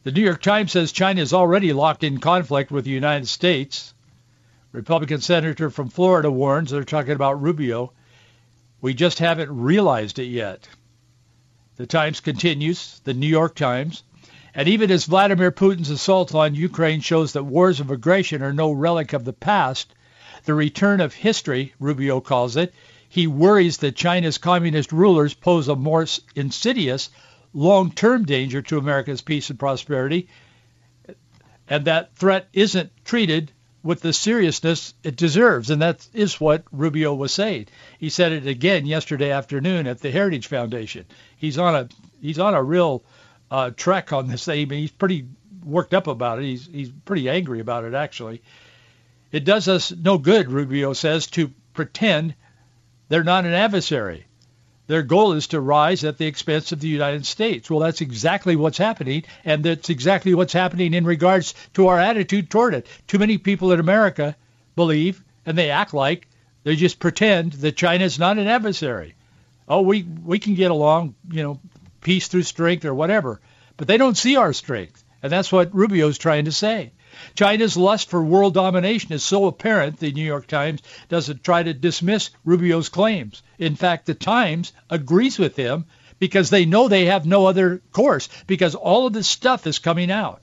The 0.02 0.12
New 0.12 0.22
York 0.22 0.42
Times 0.42 0.72
says 0.72 0.92
China 0.92 1.22
is 1.22 1.32
already 1.32 1.72
locked 1.72 2.04
in 2.04 2.20
conflict 2.20 2.70
with 2.70 2.84
the 2.84 2.90
United 2.90 3.26
States. 3.26 3.94
Republican 4.72 5.20
senator 5.20 5.70
from 5.70 5.88
Florida 5.88 6.30
warns, 6.30 6.70
they're 6.70 6.84
talking 6.84 7.12
about 7.12 7.40
Rubio, 7.40 7.92
we 8.80 8.92
just 8.92 9.18
haven't 9.18 9.50
realized 9.50 10.18
it 10.18 10.26
yet. 10.26 10.68
The 11.76 11.86
Times 11.86 12.20
continues, 12.20 13.00
the 13.04 13.14
New 13.14 13.26
York 13.26 13.54
Times, 13.54 14.02
and 14.54 14.68
even 14.68 14.90
as 14.90 15.04
Vladimir 15.04 15.50
Putin's 15.50 15.90
assault 15.90 16.34
on 16.34 16.54
Ukraine 16.54 17.00
shows 17.00 17.32
that 17.32 17.44
wars 17.44 17.80
of 17.80 17.90
aggression 17.90 18.42
are 18.42 18.52
no 18.52 18.70
relic 18.72 19.12
of 19.12 19.24
the 19.24 19.32
past, 19.32 19.94
the 20.44 20.54
return 20.54 21.00
of 21.00 21.14
history, 21.14 21.72
Rubio 21.80 22.20
calls 22.20 22.56
it, 22.56 22.74
he 23.08 23.26
worries 23.26 23.78
that 23.78 23.96
China's 23.96 24.36
communist 24.36 24.92
rulers 24.92 25.32
pose 25.32 25.68
a 25.68 25.76
more 25.76 26.06
insidious 26.34 27.08
long-term 27.54 28.26
danger 28.26 28.60
to 28.62 28.78
America's 28.78 29.22
peace 29.22 29.48
and 29.48 29.58
prosperity, 29.58 30.28
and 31.68 31.86
that 31.86 32.14
threat 32.16 32.48
isn't 32.52 32.90
treated 33.04 33.50
with 33.82 34.00
the 34.00 34.12
seriousness 34.12 34.94
it 35.02 35.16
deserves. 35.16 35.70
And 35.70 35.82
that 35.82 36.06
is 36.12 36.40
what 36.40 36.64
Rubio 36.72 37.14
was 37.14 37.32
saying. 37.32 37.66
He 37.98 38.10
said 38.10 38.32
it 38.32 38.46
again 38.46 38.86
yesterday 38.86 39.30
afternoon 39.30 39.86
at 39.86 40.00
the 40.00 40.10
Heritage 40.10 40.46
Foundation. 40.46 41.04
He's 41.36 41.58
on 41.58 41.74
a 41.74 41.88
he's 42.20 42.38
on 42.38 42.54
a 42.54 42.62
real 42.62 43.04
uh, 43.50 43.70
trek 43.76 44.12
on 44.12 44.28
this 44.28 44.44
thing. 44.44 44.68
He's 44.70 44.90
pretty 44.90 45.26
worked 45.64 45.94
up 45.94 46.06
about 46.06 46.38
it. 46.38 46.44
He's 46.44 46.66
he's 46.66 46.90
pretty 46.90 47.28
angry 47.28 47.60
about 47.60 47.84
it 47.84 47.94
actually. 47.94 48.42
It 49.30 49.44
does 49.44 49.68
us 49.68 49.92
no 49.92 50.18
good, 50.18 50.50
Rubio 50.50 50.94
says, 50.94 51.26
to 51.28 51.52
pretend 51.74 52.34
they're 53.08 53.24
not 53.24 53.44
an 53.44 53.52
adversary. 53.52 54.26
Their 54.88 55.02
goal 55.02 55.34
is 55.34 55.48
to 55.48 55.60
rise 55.60 56.02
at 56.02 56.16
the 56.16 56.26
expense 56.26 56.72
of 56.72 56.80
the 56.80 56.88
United 56.88 57.26
States. 57.26 57.70
Well, 57.70 57.80
that's 57.80 58.00
exactly 58.00 58.56
what's 58.56 58.78
happening, 58.78 59.24
and 59.44 59.62
that's 59.62 59.90
exactly 59.90 60.34
what's 60.34 60.54
happening 60.54 60.94
in 60.94 61.04
regards 61.04 61.54
to 61.74 61.88
our 61.88 62.00
attitude 62.00 62.50
toward 62.50 62.72
it. 62.74 62.86
Too 63.06 63.18
many 63.18 63.36
people 63.36 63.70
in 63.70 63.80
America 63.80 64.34
believe, 64.76 65.22
and 65.44 65.56
they 65.56 65.70
act 65.70 65.92
like, 65.92 66.26
they 66.64 66.74
just 66.74 66.98
pretend 66.98 67.52
that 67.52 67.76
China 67.76 68.04
is 68.04 68.18
not 68.18 68.38
an 68.38 68.48
adversary. 68.48 69.14
Oh, 69.68 69.82
we, 69.82 70.02
we 70.02 70.38
can 70.38 70.54
get 70.54 70.70
along, 70.70 71.14
you 71.30 71.42
know, 71.42 71.60
peace 72.00 72.28
through 72.28 72.44
strength 72.44 72.86
or 72.86 72.94
whatever. 72.94 73.40
But 73.76 73.88
they 73.88 73.98
don't 73.98 74.16
see 74.16 74.36
our 74.36 74.54
strength, 74.54 75.04
and 75.22 75.30
that's 75.30 75.52
what 75.52 75.74
Rubio's 75.74 76.16
trying 76.16 76.46
to 76.46 76.52
say. 76.52 76.92
China's 77.34 77.76
lust 77.76 78.10
for 78.10 78.22
world 78.22 78.54
domination 78.54 79.12
is 79.12 79.22
so 79.22 79.46
apparent, 79.46 79.98
the 79.98 80.12
New 80.12 80.24
York 80.24 80.46
Times 80.46 80.82
doesn't 81.08 81.44
try 81.44 81.62
to 81.62 81.72
dismiss 81.72 82.30
Rubio's 82.44 82.88
claims. 82.88 83.42
In 83.58 83.76
fact, 83.76 84.06
the 84.06 84.14
Times 84.14 84.72
agrees 84.90 85.38
with 85.38 85.56
him 85.56 85.86
because 86.18 86.50
they 86.50 86.64
know 86.64 86.88
they 86.88 87.06
have 87.06 87.26
no 87.26 87.46
other 87.46 87.80
course 87.92 88.28
because 88.46 88.74
all 88.74 89.06
of 89.06 89.12
this 89.12 89.28
stuff 89.28 89.66
is 89.66 89.78
coming 89.78 90.10
out. 90.10 90.42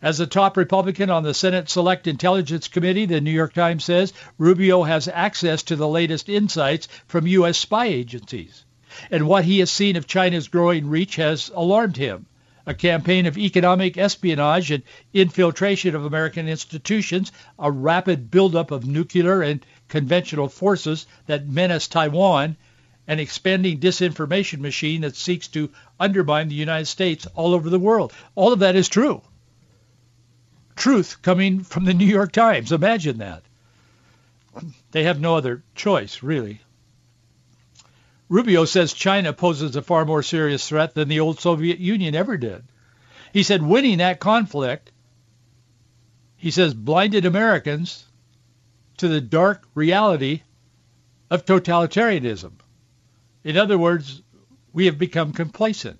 As 0.00 0.18
the 0.18 0.26
top 0.26 0.56
Republican 0.56 1.10
on 1.10 1.24
the 1.24 1.34
Senate 1.34 1.68
Select 1.68 2.06
Intelligence 2.06 2.68
Committee, 2.68 3.06
the 3.06 3.20
New 3.20 3.32
York 3.32 3.52
Times 3.52 3.84
says 3.84 4.12
Rubio 4.38 4.84
has 4.84 5.08
access 5.08 5.62
to 5.64 5.76
the 5.76 5.88
latest 5.88 6.28
insights 6.28 6.88
from 7.06 7.26
U.S. 7.26 7.58
spy 7.58 7.86
agencies. 7.86 8.64
And 9.10 9.26
what 9.26 9.44
he 9.44 9.58
has 9.58 9.70
seen 9.70 9.96
of 9.96 10.06
China's 10.06 10.48
growing 10.48 10.88
reach 10.88 11.16
has 11.16 11.50
alarmed 11.54 11.96
him 11.96 12.26
a 12.68 12.74
campaign 12.74 13.24
of 13.24 13.38
economic 13.38 13.96
espionage 13.96 14.70
and 14.70 14.82
infiltration 15.14 15.94
of 15.94 16.04
American 16.04 16.46
institutions, 16.46 17.32
a 17.58 17.72
rapid 17.72 18.30
buildup 18.30 18.70
of 18.70 18.86
nuclear 18.86 19.40
and 19.40 19.64
conventional 19.88 20.50
forces 20.50 21.06
that 21.26 21.48
menace 21.48 21.88
Taiwan, 21.88 22.58
an 23.06 23.20
expanding 23.20 23.80
disinformation 23.80 24.58
machine 24.58 25.00
that 25.00 25.16
seeks 25.16 25.48
to 25.48 25.70
undermine 25.98 26.50
the 26.50 26.54
United 26.54 26.84
States 26.84 27.26
all 27.34 27.54
over 27.54 27.70
the 27.70 27.78
world. 27.78 28.12
All 28.34 28.52
of 28.52 28.58
that 28.58 28.76
is 28.76 28.90
true. 28.90 29.22
Truth 30.76 31.22
coming 31.22 31.64
from 31.64 31.86
the 31.86 31.94
New 31.94 32.04
York 32.04 32.32
Times. 32.32 32.70
Imagine 32.70 33.16
that. 33.18 33.42
They 34.90 35.04
have 35.04 35.18
no 35.18 35.36
other 35.36 35.62
choice, 35.74 36.22
really. 36.22 36.60
Rubio 38.28 38.66
says 38.66 38.92
China 38.92 39.32
poses 39.32 39.74
a 39.74 39.82
far 39.82 40.04
more 40.04 40.22
serious 40.22 40.68
threat 40.68 40.94
than 40.94 41.08
the 41.08 41.20
old 41.20 41.40
Soviet 41.40 41.78
Union 41.78 42.14
ever 42.14 42.36
did. 42.36 42.62
He 43.32 43.42
said 43.42 43.62
winning 43.62 43.98
that 43.98 44.20
conflict, 44.20 44.92
he 46.36 46.50
says, 46.50 46.72
blinded 46.74 47.24
Americans 47.24 48.04
to 48.98 49.08
the 49.08 49.20
dark 49.20 49.66
reality 49.74 50.42
of 51.30 51.44
totalitarianism. 51.44 52.52
In 53.44 53.56
other 53.56 53.78
words, 53.78 54.22
we 54.72 54.86
have 54.86 54.98
become 54.98 55.32
complacent. 55.32 55.98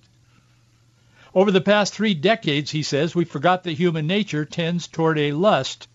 Over 1.35 1.51
the 1.51 1.61
past 1.61 1.93
three 1.93 2.13
decades, 2.13 2.71
he 2.71 2.83
says, 2.83 3.13
we 3.13 3.25
forgot 3.25 3.63
that 3.63 3.73
human 3.73 4.07
nature 4.07 4.45
tends 4.45 4.87
toward 4.87 5.19
a 5.19 5.33
lust 5.33 5.87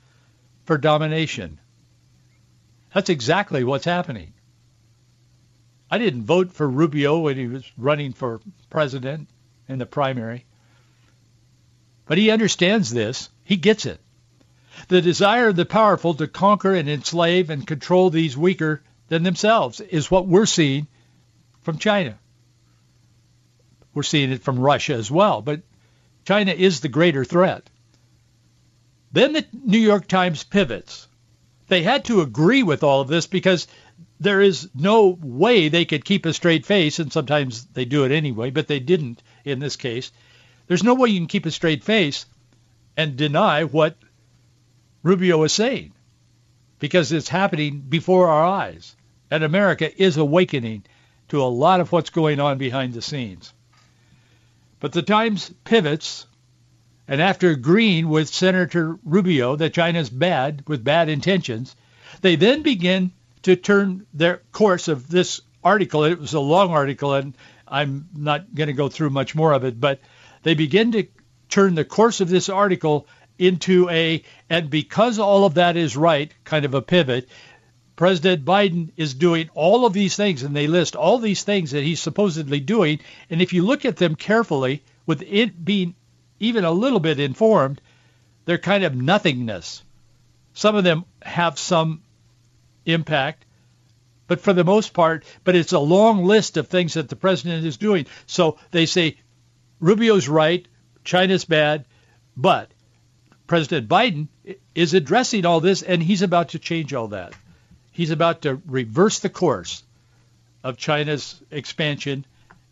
for 0.64 0.78
domination. 0.78 1.58
That's 2.92 3.10
exactly 3.10 3.64
what's 3.64 3.84
happening. 3.84 4.33
I 5.90 5.98
didn't 5.98 6.24
vote 6.24 6.52
for 6.52 6.68
Rubio 6.68 7.18
when 7.20 7.36
he 7.36 7.46
was 7.46 7.70
running 7.76 8.12
for 8.12 8.40
president 8.70 9.28
in 9.68 9.78
the 9.78 9.86
primary. 9.86 10.44
But 12.06 12.18
he 12.18 12.30
understands 12.30 12.90
this. 12.90 13.28
He 13.44 13.56
gets 13.56 13.86
it. 13.86 14.00
The 14.88 15.00
desire 15.00 15.48
of 15.48 15.56
the 15.56 15.64
powerful 15.64 16.14
to 16.14 16.26
conquer 16.26 16.74
and 16.74 16.88
enslave 16.88 17.50
and 17.50 17.66
control 17.66 18.10
these 18.10 18.36
weaker 18.36 18.82
than 19.08 19.22
themselves 19.22 19.80
is 19.80 20.10
what 20.10 20.26
we're 20.26 20.46
seeing 20.46 20.86
from 21.62 21.78
China. 21.78 22.18
We're 23.94 24.02
seeing 24.02 24.32
it 24.32 24.42
from 24.42 24.58
Russia 24.58 24.94
as 24.94 25.10
well, 25.10 25.40
but 25.40 25.62
China 26.24 26.52
is 26.52 26.80
the 26.80 26.88
greater 26.88 27.24
threat. 27.24 27.70
Then 29.12 29.32
the 29.32 29.46
New 29.52 29.78
York 29.78 30.08
Times 30.08 30.42
pivots. 30.42 31.06
They 31.68 31.82
had 31.82 32.06
to 32.06 32.20
agree 32.20 32.62
with 32.62 32.82
all 32.82 33.00
of 33.00 33.08
this 33.08 33.26
because 33.26 33.68
there 34.20 34.40
is 34.40 34.68
no 34.74 35.18
way 35.20 35.68
they 35.68 35.84
could 35.84 36.04
keep 36.04 36.26
a 36.26 36.32
straight 36.32 36.66
face, 36.66 36.98
and 36.98 37.12
sometimes 37.12 37.64
they 37.66 37.84
do 37.84 38.04
it 38.04 38.12
anyway, 38.12 38.50
but 38.50 38.68
they 38.68 38.80
didn't 38.80 39.22
in 39.44 39.58
this 39.58 39.76
case. 39.76 40.12
There's 40.66 40.84
no 40.84 40.94
way 40.94 41.10
you 41.10 41.20
can 41.20 41.26
keep 41.26 41.46
a 41.46 41.50
straight 41.50 41.84
face 41.84 42.26
and 42.96 43.16
deny 43.16 43.64
what 43.64 43.96
Rubio 45.02 45.42
is 45.42 45.52
saying 45.52 45.92
because 46.78 47.12
it's 47.12 47.28
happening 47.28 47.80
before 47.80 48.28
our 48.28 48.44
eyes. 48.44 48.96
And 49.30 49.42
America 49.42 49.90
is 50.02 50.16
awakening 50.16 50.84
to 51.28 51.42
a 51.42 51.44
lot 51.44 51.80
of 51.80 51.90
what's 51.90 52.10
going 52.10 52.40
on 52.40 52.58
behind 52.58 52.92
the 52.92 53.02
scenes. 53.02 53.52
But 54.80 54.92
the 54.92 55.02
Times 55.02 55.50
pivots, 55.64 56.26
and 57.08 57.20
after 57.20 57.50
agreeing 57.50 58.08
with 58.08 58.28
Senator 58.28 58.98
Rubio 59.02 59.56
that 59.56 59.74
China's 59.74 60.10
bad 60.10 60.62
with 60.68 60.84
bad 60.84 61.08
intentions, 61.08 61.74
they 62.20 62.36
then 62.36 62.62
begin 62.62 63.12
to 63.44 63.56
turn 63.56 64.06
their 64.12 64.42
course 64.52 64.88
of 64.88 65.08
this 65.08 65.40
article. 65.62 66.04
It 66.04 66.18
was 66.18 66.34
a 66.34 66.40
long 66.40 66.70
article, 66.70 67.14
and 67.14 67.36
I'm 67.66 68.08
not 68.14 68.54
going 68.54 68.66
to 68.66 68.74
go 68.74 68.88
through 68.88 69.10
much 69.10 69.34
more 69.34 69.52
of 69.52 69.64
it, 69.64 69.80
but 69.80 70.00
they 70.42 70.54
begin 70.54 70.92
to 70.92 71.06
turn 71.48 71.74
the 71.74 71.84
course 71.84 72.20
of 72.20 72.28
this 72.28 72.48
article 72.48 73.06
into 73.38 73.88
a, 73.88 74.22
and 74.48 74.70
because 74.70 75.18
all 75.18 75.44
of 75.44 75.54
that 75.54 75.76
is 75.76 75.96
right, 75.96 76.32
kind 76.44 76.64
of 76.64 76.74
a 76.74 76.82
pivot, 76.82 77.28
President 77.96 78.44
Biden 78.44 78.90
is 78.96 79.14
doing 79.14 79.50
all 79.54 79.86
of 79.86 79.92
these 79.92 80.16
things, 80.16 80.42
and 80.42 80.54
they 80.54 80.66
list 80.66 80.96
all 80.96 81.18
these 81.18 81.44
things 81.44 81.70
that 81.70 81.84
he's 81.84 82.00
supposedly 82.00 82.60
doing. 82.60 83.00
And 83.30 83.40
if 83.40 83.52
you 83.52 83.62
look 83.62 83.84
at 83.84 83.96
them 83.96 84.16
carefully, 84.16 84.82
with 85.06 85.22
it 85.22 85.64
being 85.64 85.94
even 86.40 86.64
a 86.64 86.72
little 86.72 86.98
bit 86.98 87.20
informed, 87.20 87.80
they're 88.46 88.58
kind 88.58 88.84
of 88.84 88.94
nothingness. 88.94 89.82
Some 90.54 90.76
of 90.76 90.84
them 90.84 91.04
have 91.22 91.58
some 91.58 92.02
impact. 92.86 93.44
But 94.26 94.40
for 94.40 94.52
the 94.52 94.64
most 94.64 94.94
part, 94.94 95.24
but 95.44 95.54
it's 95.54 95.72
a 95.72 95.78
long 95.78 96.24
list 96.24 96.56
of 96.56 96.68
things 96.68 96.94
that 96.94 97.08
the 97.08 97.16
president 97.16 97.64
is 97.66 97.76
doing. 97.76 98.06
So 98.26 98.58
they 98.70 98.86
say 98.86 99.18
Rubio's 99.80 100.28
right, 100.28 100.66
China's 101.04 101.44
bad, 101.44 101.84
but 102.36 102.70
President 103.46 103.88
Biden 103.88 104.28
is 104.74 104.94
addressing 104.94 105.44
all 105.44 105.60
this, 105.60 105.82
and 105.82 106.02
he's 106.02 106.22
about 106.22 106.50
to 106.50 106.58
change 106.58 106.94
all 106.94 107.08
that. 107.08 107.34
He's 107.92 108.10
about 108.10 108.42
to 108.42 108.60
reverse 108.66 109.20
the 109.20 109.28
course 109.28 109.82
of 110.62 110.78
China's 110.78 111.40
expansion 111.50 112.24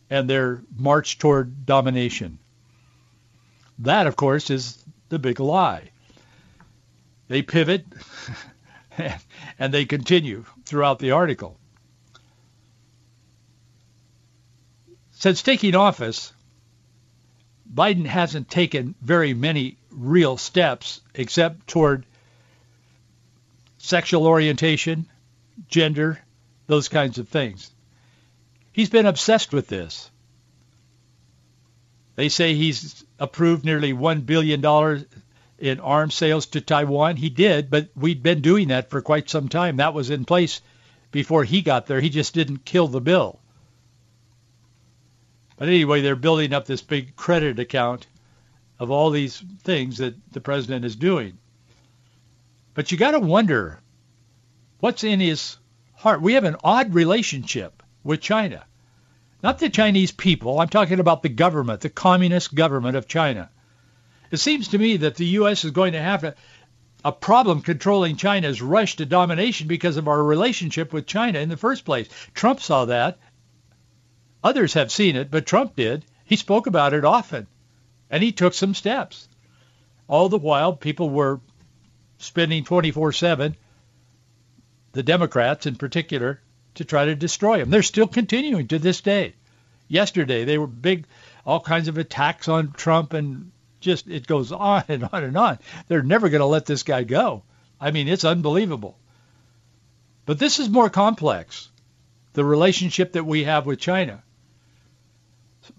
and 0.09 0.29
their 0.29 0.63
march 0.77 1.19
toward 1.19 1.67
domination. 1.67 2.39
That, 3.81 4.07
of 4.07 4.17
course, 4.17 4.51
is 4.51 4.83
the 5.11 5.19
big 5.19 5.41
lie. 5.41 5.91
They 7.29 7.43
pivot 7.43 7.87
and 9.59 9.73
they 9.73 9.85
continue 9.85 10.45
throughout 10.65 10.99
the 10.99 11.13
article. 11.13 11.59
Since 15.13 15.43
taking 15.43 15.75
office, 15.75 16.33
Biden 17.73 18.07
hasn't 18.07 18.51
taken 18.51 18.95
very 19.01 19.35
many 19.35 19.79
real 19.91 20.37
steps 20.37 21.01
except 21.15 21.67
toward 21.67 22.05
sexual 23.79 24.27
orientation, 24.27 25.07
gender, 25.69 26.21
those 26.67 26.89
kinds 26.89 27.19
of 27.19 27.29
things. 27.29 27.71
He's 28.73 28.91
been 28.91 29.07
obsessed 29.07 29.53
with 29.53 29.69
this. 29.69 30.11
They 32.15 32.29
say 32.29 32.55
he's 32.55 33.05
approved 33.19 33.65
nearly 33.65 33.93
$1 33.93 34.27
billion 34.27 34.61
in 35.63 35.79
arms 35.79 36.15
sales 36.15 36.47
to 36.47 36.61
Taiwan. 36.61 37.17
He 37.17 37.31
did, 37.31 37.71
but 37.71 37.89
we'd 37.95 38.21
been 38.21 38.41
doing 38.41 38.69
that 38.69 38.91
for 38.91 39.01
quite 39.01 39.31
some 39.31 39.49
time. 39.49 39.77
That 39.77 39.95
was 39.95 40.11
in 40.11 40.25
place 40.25 40.61
before 41.13 41.45
he 41.45 41.63
got 41.63 41.87
there. 41.87 42.01
He 42.01 42.11
just 42.11 42.35
didn't 42.35 42.65
kill 42.65 42.89
the 42.89 43.01
bill. 43.01 43.39
But 45.57 45.69
anyway, 45.69 46.01
they're 46.01 46.17
building 46.17 46.53
up 46.53 46.67
this 46.67 46.83
big 46.83 47.15
credit 47.15 47.61
account 47.61 48.09
of 48.81 48.91
all 48.91 49.11
these 49.11 49.39
things 49.63 49.99
that 49.99 50.17
the 50.33 50.41
president 50.41 50.85
is 50.85 50.97
doing. 50.97 51.39
But 52.75 52.91
you 52.91 52.99
got 52.99 53.13
to 53.13 53.21
wonder 53.21 53.79
what's 54.81 55.05
in 55.05 55.21
his 55.21 55.59
heart. 55.95 56.21
We 56.21 56.33
have 56.33 56.43
an 56.43 56.57
odd 56.65 56.93
relationship 56.93 57.85
with 58.03 58.21
China. 58.21 58.65
Not 59.45 59.61
the 59.61 59.71
Chinese 59.71 60.11
people. 60.11 60.59
I'm 60.59 60.69
talking 60.69 60.99
about 60.99 61.23
the 61.23 61.29
government, 61.29 61.83
the 61.83 61.91
communist 61.91 62.53
government 62.53 62.97
of 62.97 63.07
China. 63.07 63.49
It 64.33 64.41
seems 64.41 64.69
to 64.69 64.79
me 64.79 64.97
that 64.97 65.15
the 65.15 65.27
U.S. 65.27 65.65
is 65.65 65.71
going 65.71 65.93
to 65.93 66.01
have 66.01 66.25
a, 66.25 66.35
a 67.05 67.13
problem 67.13 67.61
controlling 67.61 68.17
China's 68.17 68.61
rush 68.61 68.97
to 68.97 69.07
domination 69.07 69.69
because 69.69 69.99
of 69.99 70.09
our 70.09 70.23
relationship 70.23 70.93
with 70.93 71.07
China 71.07 71.39
in 71.39 71.51
the 71.51 71.57
first 71.57 71.85
place. 71.85 72.09
Trump 72.35 72.59
saw 72.61 72.87
that. 72.87 73.19
Others 74.43 74.73
have 74.75 74.91
seen 74.91 75.17
it, 75.17 75.31
but 75.31 75.47
Trump 75.47 75.77
did. 75.77 76.05
He 76.25 76.37
spoke 76.37 76.67
about 76.67 76.95
it 76.95 77.05
often 77.05 77.47
and 78.13 78.23
he 78.23 78.33
took 78.33 78.55
some 78.55 78.75
steps. 78.75 79.29
All 80.07 80.29
the 80.29 80.39
while, 80.39 80.75
people 80.75 81.11
were 81.11 81.41
spending 82.19 82.65
24-7, 82.65 83.55
the 84.93 85.03
Democrats 85.03 85.67
in 85.67 85.77
particular, 85.77 86.41
to 86.75 86.85
try 86.85 87.07
to 87.07 87.15
destroy 87.15 87.61
him. 87.61 87.71
They're 87.71 87.83
still 87.83 88.07
continuing 88.07 88.69
to 88.69 88.79
this 88.79 89.01
day. 89.01 89.35
Yesterday, 89.89 90.45
they 90.45 90.59
were 90.59 90.67
big, 90.67 91.07
all 91.45 91.61
kinds 91.61 91.89
of 91.89 91.99
attacks 91.99 92.49
on 92.49 92.73
Trump, 92.73 93.13
and 93.15 93.51
just 93.83 94.09
it 94.09 94.27
goes 94.27 94.53
on 94.53 94.85
and 94.89 95.09
on 95.13 95.25
and 95.25 95.37
on. 95.37 95.59
They're 95.89 96.03
never 96.03 96.29
going 96.29 96.41
to 96.41 96.47
let 96.47 96.67
this 96.67 96.83
guy 96.83 97.05
go. 97.05 97.43
I 97.81 97.91
mean, 97.91 98.09
it's 98.09 98.25
unbelievable. 98.25 98.99
But 100.25 100.39
this 100.39 100.59
is 100.59 100.71
more 100.71 100.89
complex, 100.89 101.69
the 102.33 102.45
relationship 102.45 103.13
that 103.13 103.27
we 103.27 103.45
have 103.45 103.67
with 103.67 103.81
China, 103.81 104.23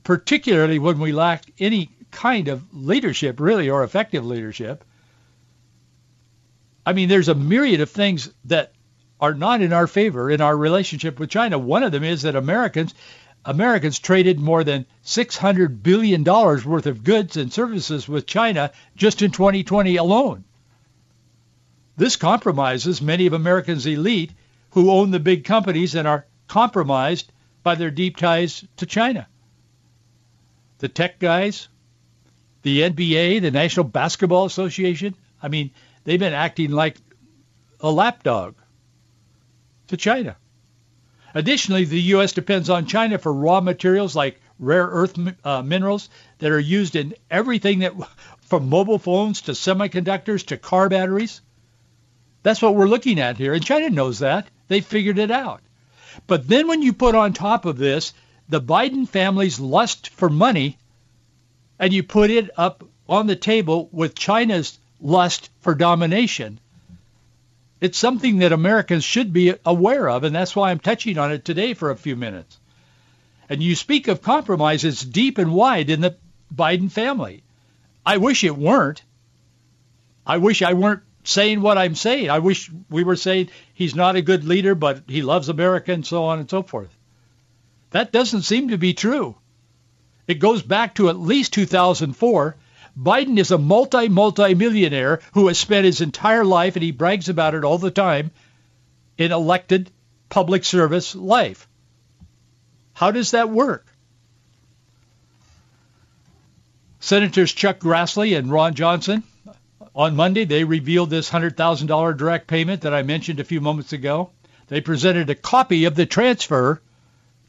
particularly 0.04 0.80
when 0.80 1.00
we 1.00 1.14
lack 1.14 1.46
any 1.60 1.90
kind 2.12 2.50
of 2.50 2.64
leadership, 2.74 3.40
really, 3.40 3.70
or 3.70 3.84
effective 3.84 4.26
leadership. 4.26 4.84
I 6.86 6.94
mean, 6.94 7.10
there's 7.10 7.30
a 7.30 7.36
myriad 7.36 7.80
of 7.82 7.90
things 7.90 8.30
that 8.46 8.74
are 9.20 9.34
not 9.34 9.62
in 9.62 9.72
our 9.72 9.88
favor 9.88 10.30
in 10.30 10.42
our 10.42 10.56
relationship 10.56 11.18
with 11.18 11.30
China. 11.30 11.58
One 11.58 11.84
of 11.84 11.94
them 11.94 12.04
is 12.04 12.24
that 12.24 12.36
Americans 12.36 12.94
Americans 13.46 14.00
traded 14.00 14.40
more 14.40 14.64
than 14.64 14.86
$600 15.04 15.84
billion 15.84 16.24
worth 16.24 16.86
of 16.86 17.04
goods 17.04 17.36
and 17.36 17.52
services 17.52 18.08
with 18.08 18.26
China 18.26 18.72
just 18.96 19.22
in 19.22 19.32
2020 19.32 19.98
alone. 19.98 20.44
This 21.98 22.16
compromises 22.16 23.02
many 23.02 23.28
of 23.28 23.34
Americans' 23.34 23.86
elite 23.86 24.32
who 24.72 24.92
own 24.92 25.12
the 25.12 25.20
big 25.20 25.44
companies 25.44 25.94
and 25.94 26.08
are 26.08 26.26
compromised 26.48 27.32
by 27.62 27.76
their 27.76 27.92
deep 27.92 28.18
ties 28.18 28.66
to 28.78 28.86
China. 28.86 29.28
The 30.80 30.88
tech 30.88 31.20
guys, 31.20 31.68
the 32.64 32.82
NBA, 32.82 33.42
the 33.42 33.52
National 33.52 33.84
Basketball 33.84 34.46
Association, 34.46 35.16
I 35.42 35.50
mean, 35.50 35.72
they've 36.04 36.20
been 36.20 36.34
acting 36.34 36.72
like 36.72 36.98
a 37.80 37.92
lapdog 37.92 38.56
to 39.88 39.98
China. 39.98 40.38
Additionally, 41.36 41.86
the 41.86 42.02
U.S. 42.02 42.32
depends 42.32 42.70
on 42.70 42.86
China 42.86 43.18
for 43.18 43.34
raw 43.34 43.60
materials 43.60 44.16
like 44.16 44.40
rare 44.60 44.86
earth 44.86 45.18
uh, 45.44 45.62
minerals 45.62 46.10
that 46.40 46.52
are 46.52 46.60
used 46.60 46.96
in 46.96 47.16
everything 47.32 47.80
that, 47.80 47.94
from 48.42 48.70
mobile 48.70 49.00
phones 49.00 49.42
to 49.42 49.52
semiconductors 49.52 50.46
to 50.48 50.58
car 50.58 50.90
batteries. 50.90 51.42
That's 52.44 52.62
what 52.62 52.76
we're 52.76 52.88
looking 52.88 53.20
at 53.20 53.38
here. 53.38 53.54
And 53.54 53.66
China 53.66 53.90
knows 53.90 54.20
that. 54.20 54.48
They 54.68 54.82
figured 54.82 55.18
it 55.18 55.32
out. 55.32 55.62
But 56.28 56.48
then 56.48 56.68
when 56.68 56.82
you 56.82 56.94
put 56.94 57.16
on 57.16 57.34
top 57.34 57.66
of 57.66 57.78
this 57.78 58.14
the 58.50 58.62
Biden 58.62 59.08
family's 59.08 59.60
lust 59.60 60.10
for 60.10 60.30
money 60.30 60.78
and 61.80 61.94
you 61.94 62.04
put 62.04 62.30
it 62.30 62.50
up 62.58 62.84
on 63.08 63.26
the 63.26 63.36
table 63.36 63.90
with 63.92 64.16
China's 64.16 64.78
lust 65.02 65.50
for 65.62 65.74
domination, 65.74 66.60
it's 67.84 67.98
something 67.98 68.38
that 68.38 68.54
Americans 68.54 69.04
should 69.04 69.34
be 69.34 69.56
aware 69.66 70.10
of, 70.10 70.24
and 70.24 70.34
that's 70.34 70.56
why 70.56 70.72
I'm 70.72 70.80
touching 70.80 71.18
on 71.18 71.34
it 71.34 71.44
today 71.44 71.74
for 71.74 71.92
a 71.92 71.98
few 71.98 72.16
minutes. 72.16 72.58
And 73.50 73.62
you 73.62 73.76
speak 73.76 74.08
of 74.08 74.22
compromise, 74.22 74.86
it's 74.86 75.04
deep 75.04 75.38
and 75.38 75.54
wide 75.54 75.90
in 75.90 76.00
the 76.00 76.16
Biden 76.56 76.90
family. 76.90 77.44
I 78.06 78.18
wish 78.18 78.46
it 78.46 78.58
weren't. 78.58 79.04
I 80.26 80.38
wish 80.38 80.62
I 80.62 80.72
weren't 80.72 81.02
saying 81.26 81.60
what 81.60 81.78
I'm 81.78 81.94
saying. 81.94 82.30
I 82.30 82.40
wish 82.40 82.72
we 82.90 83.04
were 83.04 83.18
saying 83.18 83.50
he's 83.74 83.96
not 83.96 84.16
a 84.16 84.22
good 84.22 84.46
leader, 84.46 84.76
but 84.76 85.04
he 85.06 85.22
loves 85.22 85.50
America 85.50 85.92
and 85.92 86.06
so 86.06 86.24
on 86.24 86.40
and 86.40 86.50
so 86.50 86.64
forth. 86.64 86.98
That 87.92 88.14
doesn't 88.14 88.44
seem 88.44 88.70
to 88.70 88.78
be 88.78 88.94
true. 88.94 89.36
It 90.26 90.36
goes 90.36 90.62
back 90.62 90.96
to 90.96 91.10
at 91.10 91.20
least 91.20 91.52
2004 91.52 92.56
Biden 92.98 93.38
is 93.40 93.52
a 93.52 93.58
multi, 93.58 94.08
multi-millionaire 94.08 95.22
who 95.34 95.48
has 95.48 95.58
spent 95.58 95.86
his 95.86 96.02
entire 96.02 96.46
life, 96.46 96.76
and 96.76 96.84
he 96.84 96.92
brags 96.92 97.30
about 97.30 97.56
it 97.56 97.64
all 97.64 97.78
the 97.78 97.92
time, 97.92 98.32
in 99.18 99.32
elected 99.32 99.92
public 100.30 100.64
service 100.64 101.16
life. 101.16 101.68
How 102.94 103.12
does 103.12 103.32
that 103.32 103.50
work? 103.50 103.88
Senators 107.00 107.52
Chuck 107.52 107.80
Grassley 107.80 108.38
and 108.38 108.52
Ron 108.52 108.76
Johnson, 108.76 109.24
on 109.96 110.16
Monday, 110.16 110.46
they 110.46 110.64
revealed 110.64 111.10
this 111.10 111.30
$100,000 111.30 112.18
direct 112.18 112.48
payment 112.48 112.82
that 112.82 112.94
I 112.94 113.04
mentioned 113.04 113.40
a 113.40 113.44
few 113.44 113.62
moments 113.62 113.94
ago. 113.94 114.32
They 114.68 114.82
presented 114.82 115.30
a 115.30 115.36
copy 115.36 115.86
of 115.86 115.96
the 115.96 116.08
transfer 116.08 116.82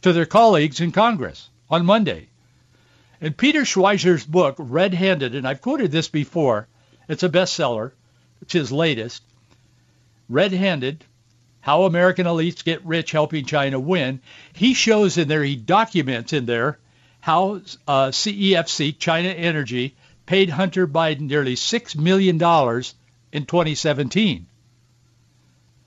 to 0.02 0.12
their 0.12 0.26
colleagues 0.26 0.80
in 0.80 0.92
Congress 0.92 1.48
on 1.70 1.86
Monday. 1.86 2.28
In 3.24 3.32
Peter 3.32 3.62
Schweizer's 3.62 4.26
book, 4.26 4.56
Red-Handed, 4.58 5.34
and 5.34 5.48
I've 5.48 5.62
quoted 5.62 5.90
this 5.90 6.08
before, 6.08 6.68
it's 7.08 7.22
a 7.22 7.30
bestseller. 7.30 7.92
It's 8.42 8.52
his 8.52 8.70
latest. 8.70 9.22
Red-Handed, 10.28 11.06
How 11.62 11.84
American 11.84 12.26
Elites 12.26 12.62
Get 12.62 12.84
Rich 12.84 13.12
Helping 13.12 13.46
China 13.46 13.80
Win. 13.80 14.20
He 14.52 14.74
shows 14.74 15.16
in 15.16 15.28
there, 15.28 15.42
he 15.42 15.56
documents 15.56 16.34
in 16.34 16.44
there 16.44 16.78
how 17.20 17.62
uh, 17.88 18.08
CEFC, 18.08 18.98
China 18.98 19.30
Energy, 19.30 19.94
paid 20.26 20.50
Hunter 20.50 20.86
Biden 20.86 21.22
nearly 21.22 21.54
$6 21.54 21.96
million 21.96 22.34
in 22.34 23.46
2017. 23.46 24.46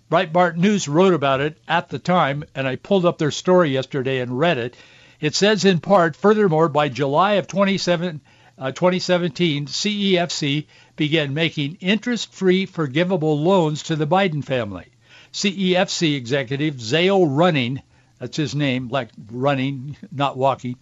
Breitbart 0.10 0.58
News 0.58 0.88
wrote 0.88 1.14
about 1.14 1.42
it 1.42 1.60
at 1.68 1.90
the 1.90 2.00
time, 2.00 2.46
and 2.56 2.68
I 2.68 2.78
pulled 2.78 3.06
up 3.06 3.20
their 3.20 3.30
story 3.30 3.70
yesterday 3.70 4.22
and 4.22 4.40
read 4.40 4.58
it. 4.58 4.76
It 5.20 5.34
says 5.34 5.66
in 5.66 5.80
part, 5.80 6.16
furthermore, 6.16 6.70
by 6.70 6.90
July 6.90 7.34
of 7.34 7.48
27, 7.48 8.22
uh, 8.60 8.72
2017, 8.72 9.66
CEFC 9.66 10.68
began 10.96 11.34
making 11.34 11.80
interest-free 11.82 12.68
forgivable 12.68 13.42
loans 13.42 13.82
to 13.84 13.96
the 13.96 14.06
Biden 14.06 14.44
family. 14.46 14.86
CEFC 15.34 16.16
executive 16.16 16.80
Zale 16.80 17.26
Running, 17.26 17.82
that's 18.20 18.38
his 18.38 18.54
name, 18.54 18.90
like 18.90 19.10
running, 19.32 19.98
not 20.12 20.38
walking, 20.38 20.76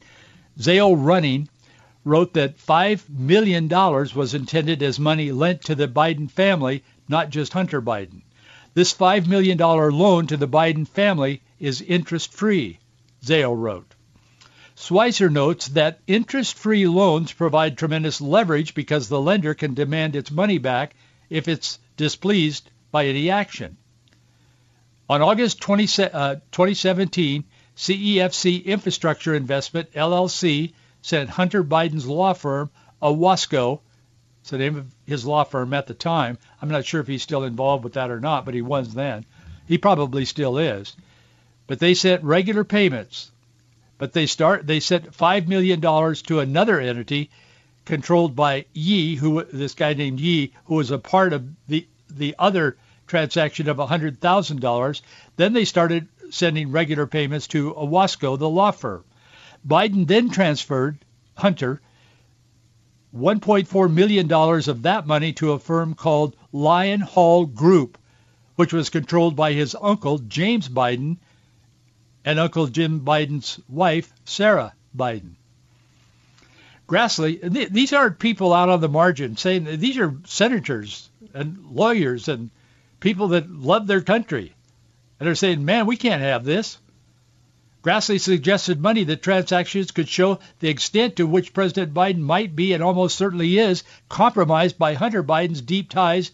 Zale 0.60 0.98
Running 0.98 1.48
wrote 2.04 2.34
that 2.34 2.58
$5 2.58 3.10
million 3.10 3.70
was 3.70 4.34
intended 4.34 4.84
as 4.84 5.00
money 5.00 5.32
lent 5.32 5.62
to 5.62 5.76
the 5.76 5.88
Biden 5.88 6.30
family, 6.30 6.84
not 7.08 7.30
just 7.30 7.54
Hunter 7.54 7.82
Biden. 7.82 8.22
This 8.74 8.94
$5 8.94 9.28
million 9.28 9.58
loan 9.58 10.28
to 10.28 10.36
the 10.36 10.48
Biden 10.48 10.86
family 10.86 11.42
is 11.58 11.82
interest-free, 11.82 12.80
Zale 13.24 13.56
wrote. 13.56 13.95
Schweizer 14.78 15.32
notes 15.32 15.70
that 15.70 16.00
interest-free 16.06 16.88
loans 16.88 17.32
provide 17.32 17.78
tremendous 17.78 18.20
leverage 18.20 18.74
because 18.74 19.08
the 19.08 19.22
lender 19.22 19.54
can 19.54 19.74
demand 19.74 20.16
its 20.16 20.32
money 20.32 20.58
back 20.58 20.96
if 21.30 21.48
it's 21.48 21.80
displeased 21.96 22.70
by 22.92 23.06
any 23.06 23.30
action. 23.30 23.78
On 25.10 25.22
August 25.22 25.62
20, 25.62 25.84
uh, 26.04 26.36
2017, 26.52 27.44
CEFC 27.78 28.66
Infrastructure 28.66 29.34
Investment, 29.34 29.92
LLC, 29.94 30.74
sent 31.02 31.30
Hunter 31.30 31.64
Biden's 31.64 32.08
law 32.08 32.34
firm, 32.34 32.70
Owasco, 33.02 33.80
it's 34.42 34.52
the 34.52 34.58
name 34.60 34.76
of 34.76 34.86
his 35.08 35.26
law 35.26 35.44
firm 35.44 35.74
at 35.74 35.88
the 35.88 35.96
time. 35.96 36.38
I'm 36.62 36.70
not 36.70 36.86
sure 36.86 37.02
if 37.02 37.08
he's 37.08 37.24
still 37.24 37.46
involved 37.46 37.84
with 37.84 37.94
that 37.94 38.12
or 38.12 38.20
not, 38.20 38.46
but 38.46 38.54
he 38.54 38.62
was 38.62 38.94
then. 38.94 39.26
He 39.68 39.80
probably 39.80 40.24
still 40.24 40.60
is. 40.60 40.96
But 41.66 41.80
they 41.80 41.96
sent 41.96 42.24
regular 42.24 42.64
payments. 42.64 43.32
But 43.98 44.12
they 44.14 44.26
start 44.26 44.68
they 44.68 44.82
sent 44.82 45.16
five 45.16 45.48
million 45.48 45.80
dollars 45.80 46.22
to 46.24 46.40
another 46.42 46.80
entity 46.82 47.30
controlled 47.86 48.36
by 48.36 48.66
Yi, 48.74 49.16
who 49.16 49.44
this 49.46 49.74
guy 49.74 49.94
named 49.94 50.20
Yi, 50.20 50.52
who 50.66 50.76
was 50.76 50.92
a 50.92 50.98
part 50.98 51.32
of 51.32 51.46
the 51.68 51.88
the 52.10 52.36
other 52.38 52.76
transaction 53.08 53.70
of 53.70 53.78
$100,000. 53.78 55.02
Then 55.38 55.54
they 55.54 55.66
started 55.66 56.08
sending 56.30 56.72
regular 56.72 57.08
payments 57.08 57.48
to 57.48 57.74
Owasco, 57.74 58.38
the 58.38 58.50
law 58.50 58.72
firm. 58.72 59.04
Biden 59.68 60.08
then 60.08 60.30
transferred 60.30 60.98
Hunter 61.36 61.82
$1.4 63.16 63.94
million 63.94 64.32
of 64.32 64.82
that 64.82 65.08
money 65.08 65.32
to 65.34 65.54
a 65.54 65.60
firm 65.60 65.94
called 65.94 66.36
Lion 66.52 67.02
Hall 67.02 67.46
Group, 67.46 67.98
which 68.56 68.74
was 68.74 68.90
controlled 68.90 69.36
by 69.36 69.54
his 69.54 69.76
uncle, 69.80 70.18
James 70.18 70.68
Biden, 70.68 71.18
and 72.26 72.40
Uncle 72.40 72.68
Jim 72.68 73.02
Biden's 73.02 73.60
wife, 73.70 74.12
Sarah 74.26 74.74
Biden. 74.98 75.36
Grassley, 76.88 77.72
these 77.72 77.94
aren't 77.94 78.20
people 78.20 78.54
out 78.54 78.70
on 78.70 78.82
the 78.82 78.90
margin 78.90 79.38
saying 79.38 79.66
these 79.80 79.98
are 79.98 80.16
senators 80.26 81.10
and 81.34 81.66
lawyers 81.72 82.28
and 82.28 82.50
people 83.00 83.30
that 83.30 83.50
love 83.50 83.88
their 83.88 84.02
country. 84.02 84.54
And 85.20 85.28
they're 85.28 85.36
saying, 85.36 85.66
man, 85.66 85.86
we 85.86 85.98
can't 85.98 86.22
have 86.22 86.44
this. 86.44 86.78
Grassley 87.84 88.20
suggested 88.20 88.82
money 88.82 89.04
that 89.04 89.22
transactions 89.22 89.92
could 89.92 90.10
show 90.10 90.40
the 90.60 90.70
extent 90.70 91.18
to 91.18 91.28
which 91.28 91.54
President 91.54 91.94
Biden 91.94 92.20
might 92.20 92.56
be 92.56 92.74
and 92.74 92.84
almost 92.84 93.18
certainly 93.18 93.60
is 93.60 93.84
compromised 94.10 94.80
by 94.80 94.96
Hunter 94.96 95.24
Biden's 95.24 95.62
deep 95.62 95.90
ties 95.90 96.32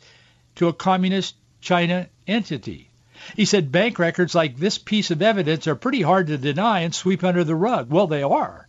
to 0.55 0.69
a 0.69 0.73
communist 0.73 1.35
China 1.59 2.07
entity. 2.25 2.90
He 3.35 3.45
said 3.45 3.71
bank 3.71 3.99
records 3.99 4.33
like 4.33 4.57
this 4.57 4.77
piece 4.77 5.11
of 5.11 5.21
evidence 5.21 5.67
are 5.67 5.75
pretty 5.75 6.01
hard 6.01 6.27
to 6.27 6.37
deny 6.37 6.79
and 6.81 6.93
sweep 6.93 7.23
under 7.23 7.43
the 7.43 7.55
rug. 7.55 7.89
Well, 7.89 8.07
they 8.07 8.23
are. 8.23 8.67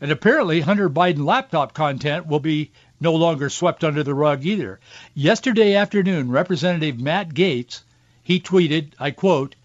And 0.00 0.10
apparently 0.10 0.60
Hunter 0.60 0.88
Biden 0.88 1.24
laptop 1.24 1.74
content 1.74 2.26
will 2.26 2.40
be 2.40 2.70
no 3.00 3.14
longer 3.14 3.50
swept 3.50 3.84
under 3.84 4.02
the 4.02 4.14
rug 4.14 4.44
either. 4.44 4.80
Yesterday 5.14 5.74
afternoon, 5.74 6.30
Representative 6.30 7.00
Matt 7.00 7.34
Gaetz, 7.34 7.82
he 8.22 8.40
tweeted, 8.40 8.92
I 8.98 9.10
quote, 9.10 9.56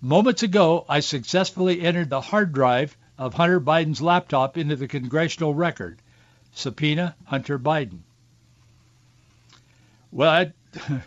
Moments 0.00 0.42
ago, 0.42 0.84
I 0.88 1.00
successfully 1.00 1.80
entered 1.80 2.10
the 2.10 2.20
hard 2.20 2.52
drive 2.52 2.96
of 3.18 3.34
Hunter 3.34 3.60
Biden's 3.60 4.02
laptop 4.02 4.58
into 4.58 4.76
the 4.76 4.88
congressional 4.88 5.54
record. 5.54 6.00
Subpoena 6.54 7.14
Hunter 7.24 7.58
Biden. 7.58 8.00
Well, 10.10 10.30
I, 10.30 10.52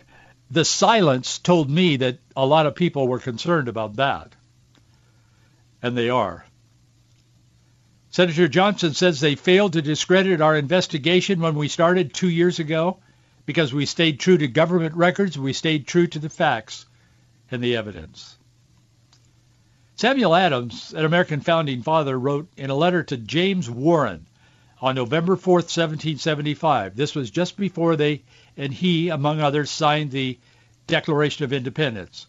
the 0.50 0.64
silence 0.64 1.38
told 1.38 1.68
me 1.68 1.96
that 1.96 2.18
a 2.36 2.46
lot 2.46 2.66
of 2.66 2.74
people 2.74 3.08
were 3.08 3.18
concerned 3.18 3.68
about 3.68 3.96
that. 3.96 4.32
And 5.82 5.96
they 5.96 6.10
are. 6.10 6.44
Senator 8.10 8.48
Johnson 8.48 8.94
says 8.94 9.20
they 9.20 9.34
failed 9.34 9.74
to 9.74 9.82
discredit 9.82 10.40
our 10.40 10.56
investigation 10.56 11.40
when 11.40 11.54
we 11.54 11.68
started 11.68 12.14
two 12.14 12.30
years 12.30 12.58
ago 12.58 12.98
because 13.44 13.74
we 13.74 13.86
stayed 13.86 14.18
true 14.18 14.38
to 14.38 14.48
government 14.48 14.94
records, 14.94 15.38
we 15.38 15.52
stayed 15.52 15.86
true 15.86 16.06
to 16.06 16.18
the 16.18 16.30
facts 16.30 16.86
and 17.50 17.62
the 17.62 17.76
evidence. 17.76 18.36
Samuel 19.96 20.34
Adams, 20.34 20.92
an 20.94 21.04
American 21.04 21.40
founding 21.40 21.82
father, 21.82 22.18
wrote 22.18 22.48
in 22.56 22.70
a 22.70 22.74
letter 22.74 23.02
to 23.02 23.16
James 23.16 23.70
Warren 23.70 24.26
on 24.80 24.94
November 24.94 25.36
4, 25.36 25.54
1775. 25.54 26.96
This 26.96 27.14
was 27.14 27.30
just 27.30 27.56
before 27.56 27.96
they 27.96 28.22
and 28.56 28.72
he, 28.72 29.08
among 29.08 29.40
others, 29.40 29.70
signed 29.70 30.10
the 30.10 30.38
Declaration 30.86 31.44
of 31.44 31.52
Independence. 31.52 32.26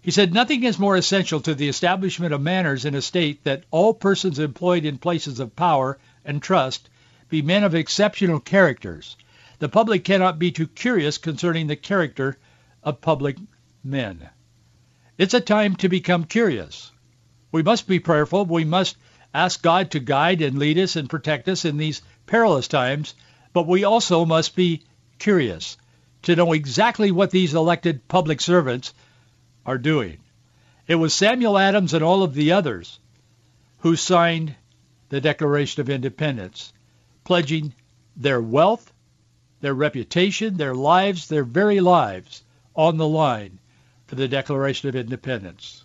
He 0.00 0.10
said, 0.10 0.34
nothing 0.34 0.64
is 0.64 0.78
more 0.78 0.96
essential 0.96 1.40
to 1.40 1.54
the 1.54 1.68
establishment 1.68 2.34
of 2.34 2.40
manners 2.42 2.84
in 2.84 2.94
a 2.94 3.02
state 3.02 3.42
that 3.44 3.64
all 3.70 3.94
persons 3.94 4.38
employed 4.38 4.84
in 4.84 4.98
places 4.98 5.40
of 5.40 5.56
power 5.56 5.98
and 6.24 6.42
trust 6.42 6.88
be 7.28 7.42
men 7.42 7.64
of 7.64 7.74
exceptional 7.74 8.38
characters. 8.38 9.16
The 9.60 9.68
public 9.68 10.04
cannot 10.04 10.38
be 10.38 10.52
too 10.52 10.66
curious 10.66 11.16
concerning 11.16 11.66
the 11.66 11.76
character 11.76 12.36
of 12.82 13.00
public 13.00 13.38
men. 13.82 14.28
It's 15.16 15.34
a 15.34 15.40
time 15.40 15.76
to 15.76 15.88
become 15.88 16.24
curious. 16.24 16.92
We 17.50 17.62
must 17.62 17.88
be 17.88 17.98
prayerful. 17.98 18.44
We 18.44 18.64
must 18.64 18.96
ask 19.32 19.62
God 19.62 19.90
to 19.92 20.00
guide 20.00 20.42
and 20.42 20.58
lead 20.58 20.78
us 20.78 20.96
and 20.96 21.08
protect 21.08 21.48
us 21.48 21.64
in 21.64 21.76
these 21.76 22.02
perilous 22.26 22.68
times, 22.68 23.14
but 23.52 23.66
we 23.66 23.84
also 23.84 24.24
must 24.24 24.54
be 24.54 24.82
curious 25.18 25.76
to 26.22 26.36
know 26.36 26.52
exactly 26.52 27.10
what 27.10 27.30
these 27.30 27.54
elected 27.54 28.06
public 28.08 28.40
servants 28.40 28.94
are 29.66 29.78
doing. 29.78 30.18
It 30.86 30.96
was 30.96 31.14
Samuel 31.14 31.58
Adams 31.58 31.94
and 31.94 32.04
all 32.04 32.22
of 32.22 32.34
the 32.34 32.52
others 32.52 32.98
who 33.78 33.96
signed 33.96 34.54
the 35.08 35.20
Declaration 35.20 35.80
of 35.80 35.90
Independence, 35.90 36.72
pledging 37.24 37.74
their 38.16 38.40
wealth, 38.40 38.92
their 39.60 39.74
reputation, 39.74 40.56
their 40.56 40.74
lives, 40.74 41.28
their 41.28 41.44
very 41.44 41.80
lives 41.80 42.42
on 42.74 42.96
the 42.96 43.08
line 43.08 43.58
for 44.06 44.14
the 44.14 44.28
Declaration 44.28 44.88
of 44.88 44.96
Independence. 44.96 45.84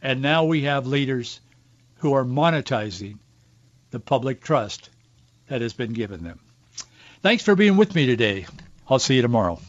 And 0.00 0.20
now 0.22 0.44
we 0.44 0.62
have 0.62 0.86
leaders 0.86 1.40
who 1.96 2.12
are 2.12 2.24
monetizing 2.24 3.18
the 3.90 4.00
public 4.00 4.42
trust 4.42 4.90
that 5.48 5.60
has 5.60 5.72
been 5.72 5.92
given 5.92 6.24
them. 6.24 6.40
Thanks 7.22 7.44
for 7.44 7.54
being 7.54 7.76
with 7.76 7.94
me 7.94 8.04
today. 8.04 8.46
I'll 8.88 8.98
see 8.98 9.14
you 9.14 9.22
tomorrow. 9.22 9.60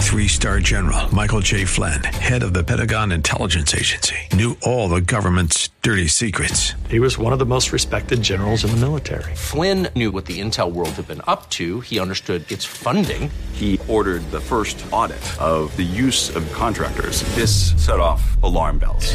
Three-star 0.00 0.60
general 0.60 1.14
Michael 1.14 1.40
J. 1.40 1.66
Flynn, 1.66 2.02
head 2.02 2.42
of 2.42 2.54
the 2.54 2.64
Pentagon 2.64 3.12
Intelligence 3.12 3.74
Agency, 3.74 4.16
knew 4.32 4.56
all 4.62 4.88
the 4.88 5.02
government's 5.02 5.68
dirty 5.82 6.08
secrets. 6.08 6.72
He 6.88 6.98
was 6.98 7.18
one 7.18 7.34
of 7.34 7.38
the 7.38 7.44
most 7.44 7.72
respected 7.72 8.22
generals 8.22 8.64
in 8.64 8.70
the 8.70 8.78
military. 8.78 9.34
Flynn 9.34 9.88
knew 9.94 10.10
what 10.10 10.24
the 10.24 10.40
intel 10.40 10.72
world 10.72 10.90
had 10.90 11.06
been 11.06 11.20
up 11.26 11.50
to. 11.50 11.80
He 11.80 12.00
understood 12.00 12.50
its 12.50 12.64
funding. 12.64 13.30
He 13.52 13.78
ordered 13.86 14.22
the 14.30 14.40
first 14.40 14.82
audit 14.90 15.20
of 15.38 15.76
the 15.76 15.82
use 15.82 16.34
of 16.34 16.50
contractors. 16.50 17.22
This 17.34 17.74
set 17.76 18.00
off 18.00 18.42
alarm 18.42 18.78
bells. 18.78 19.14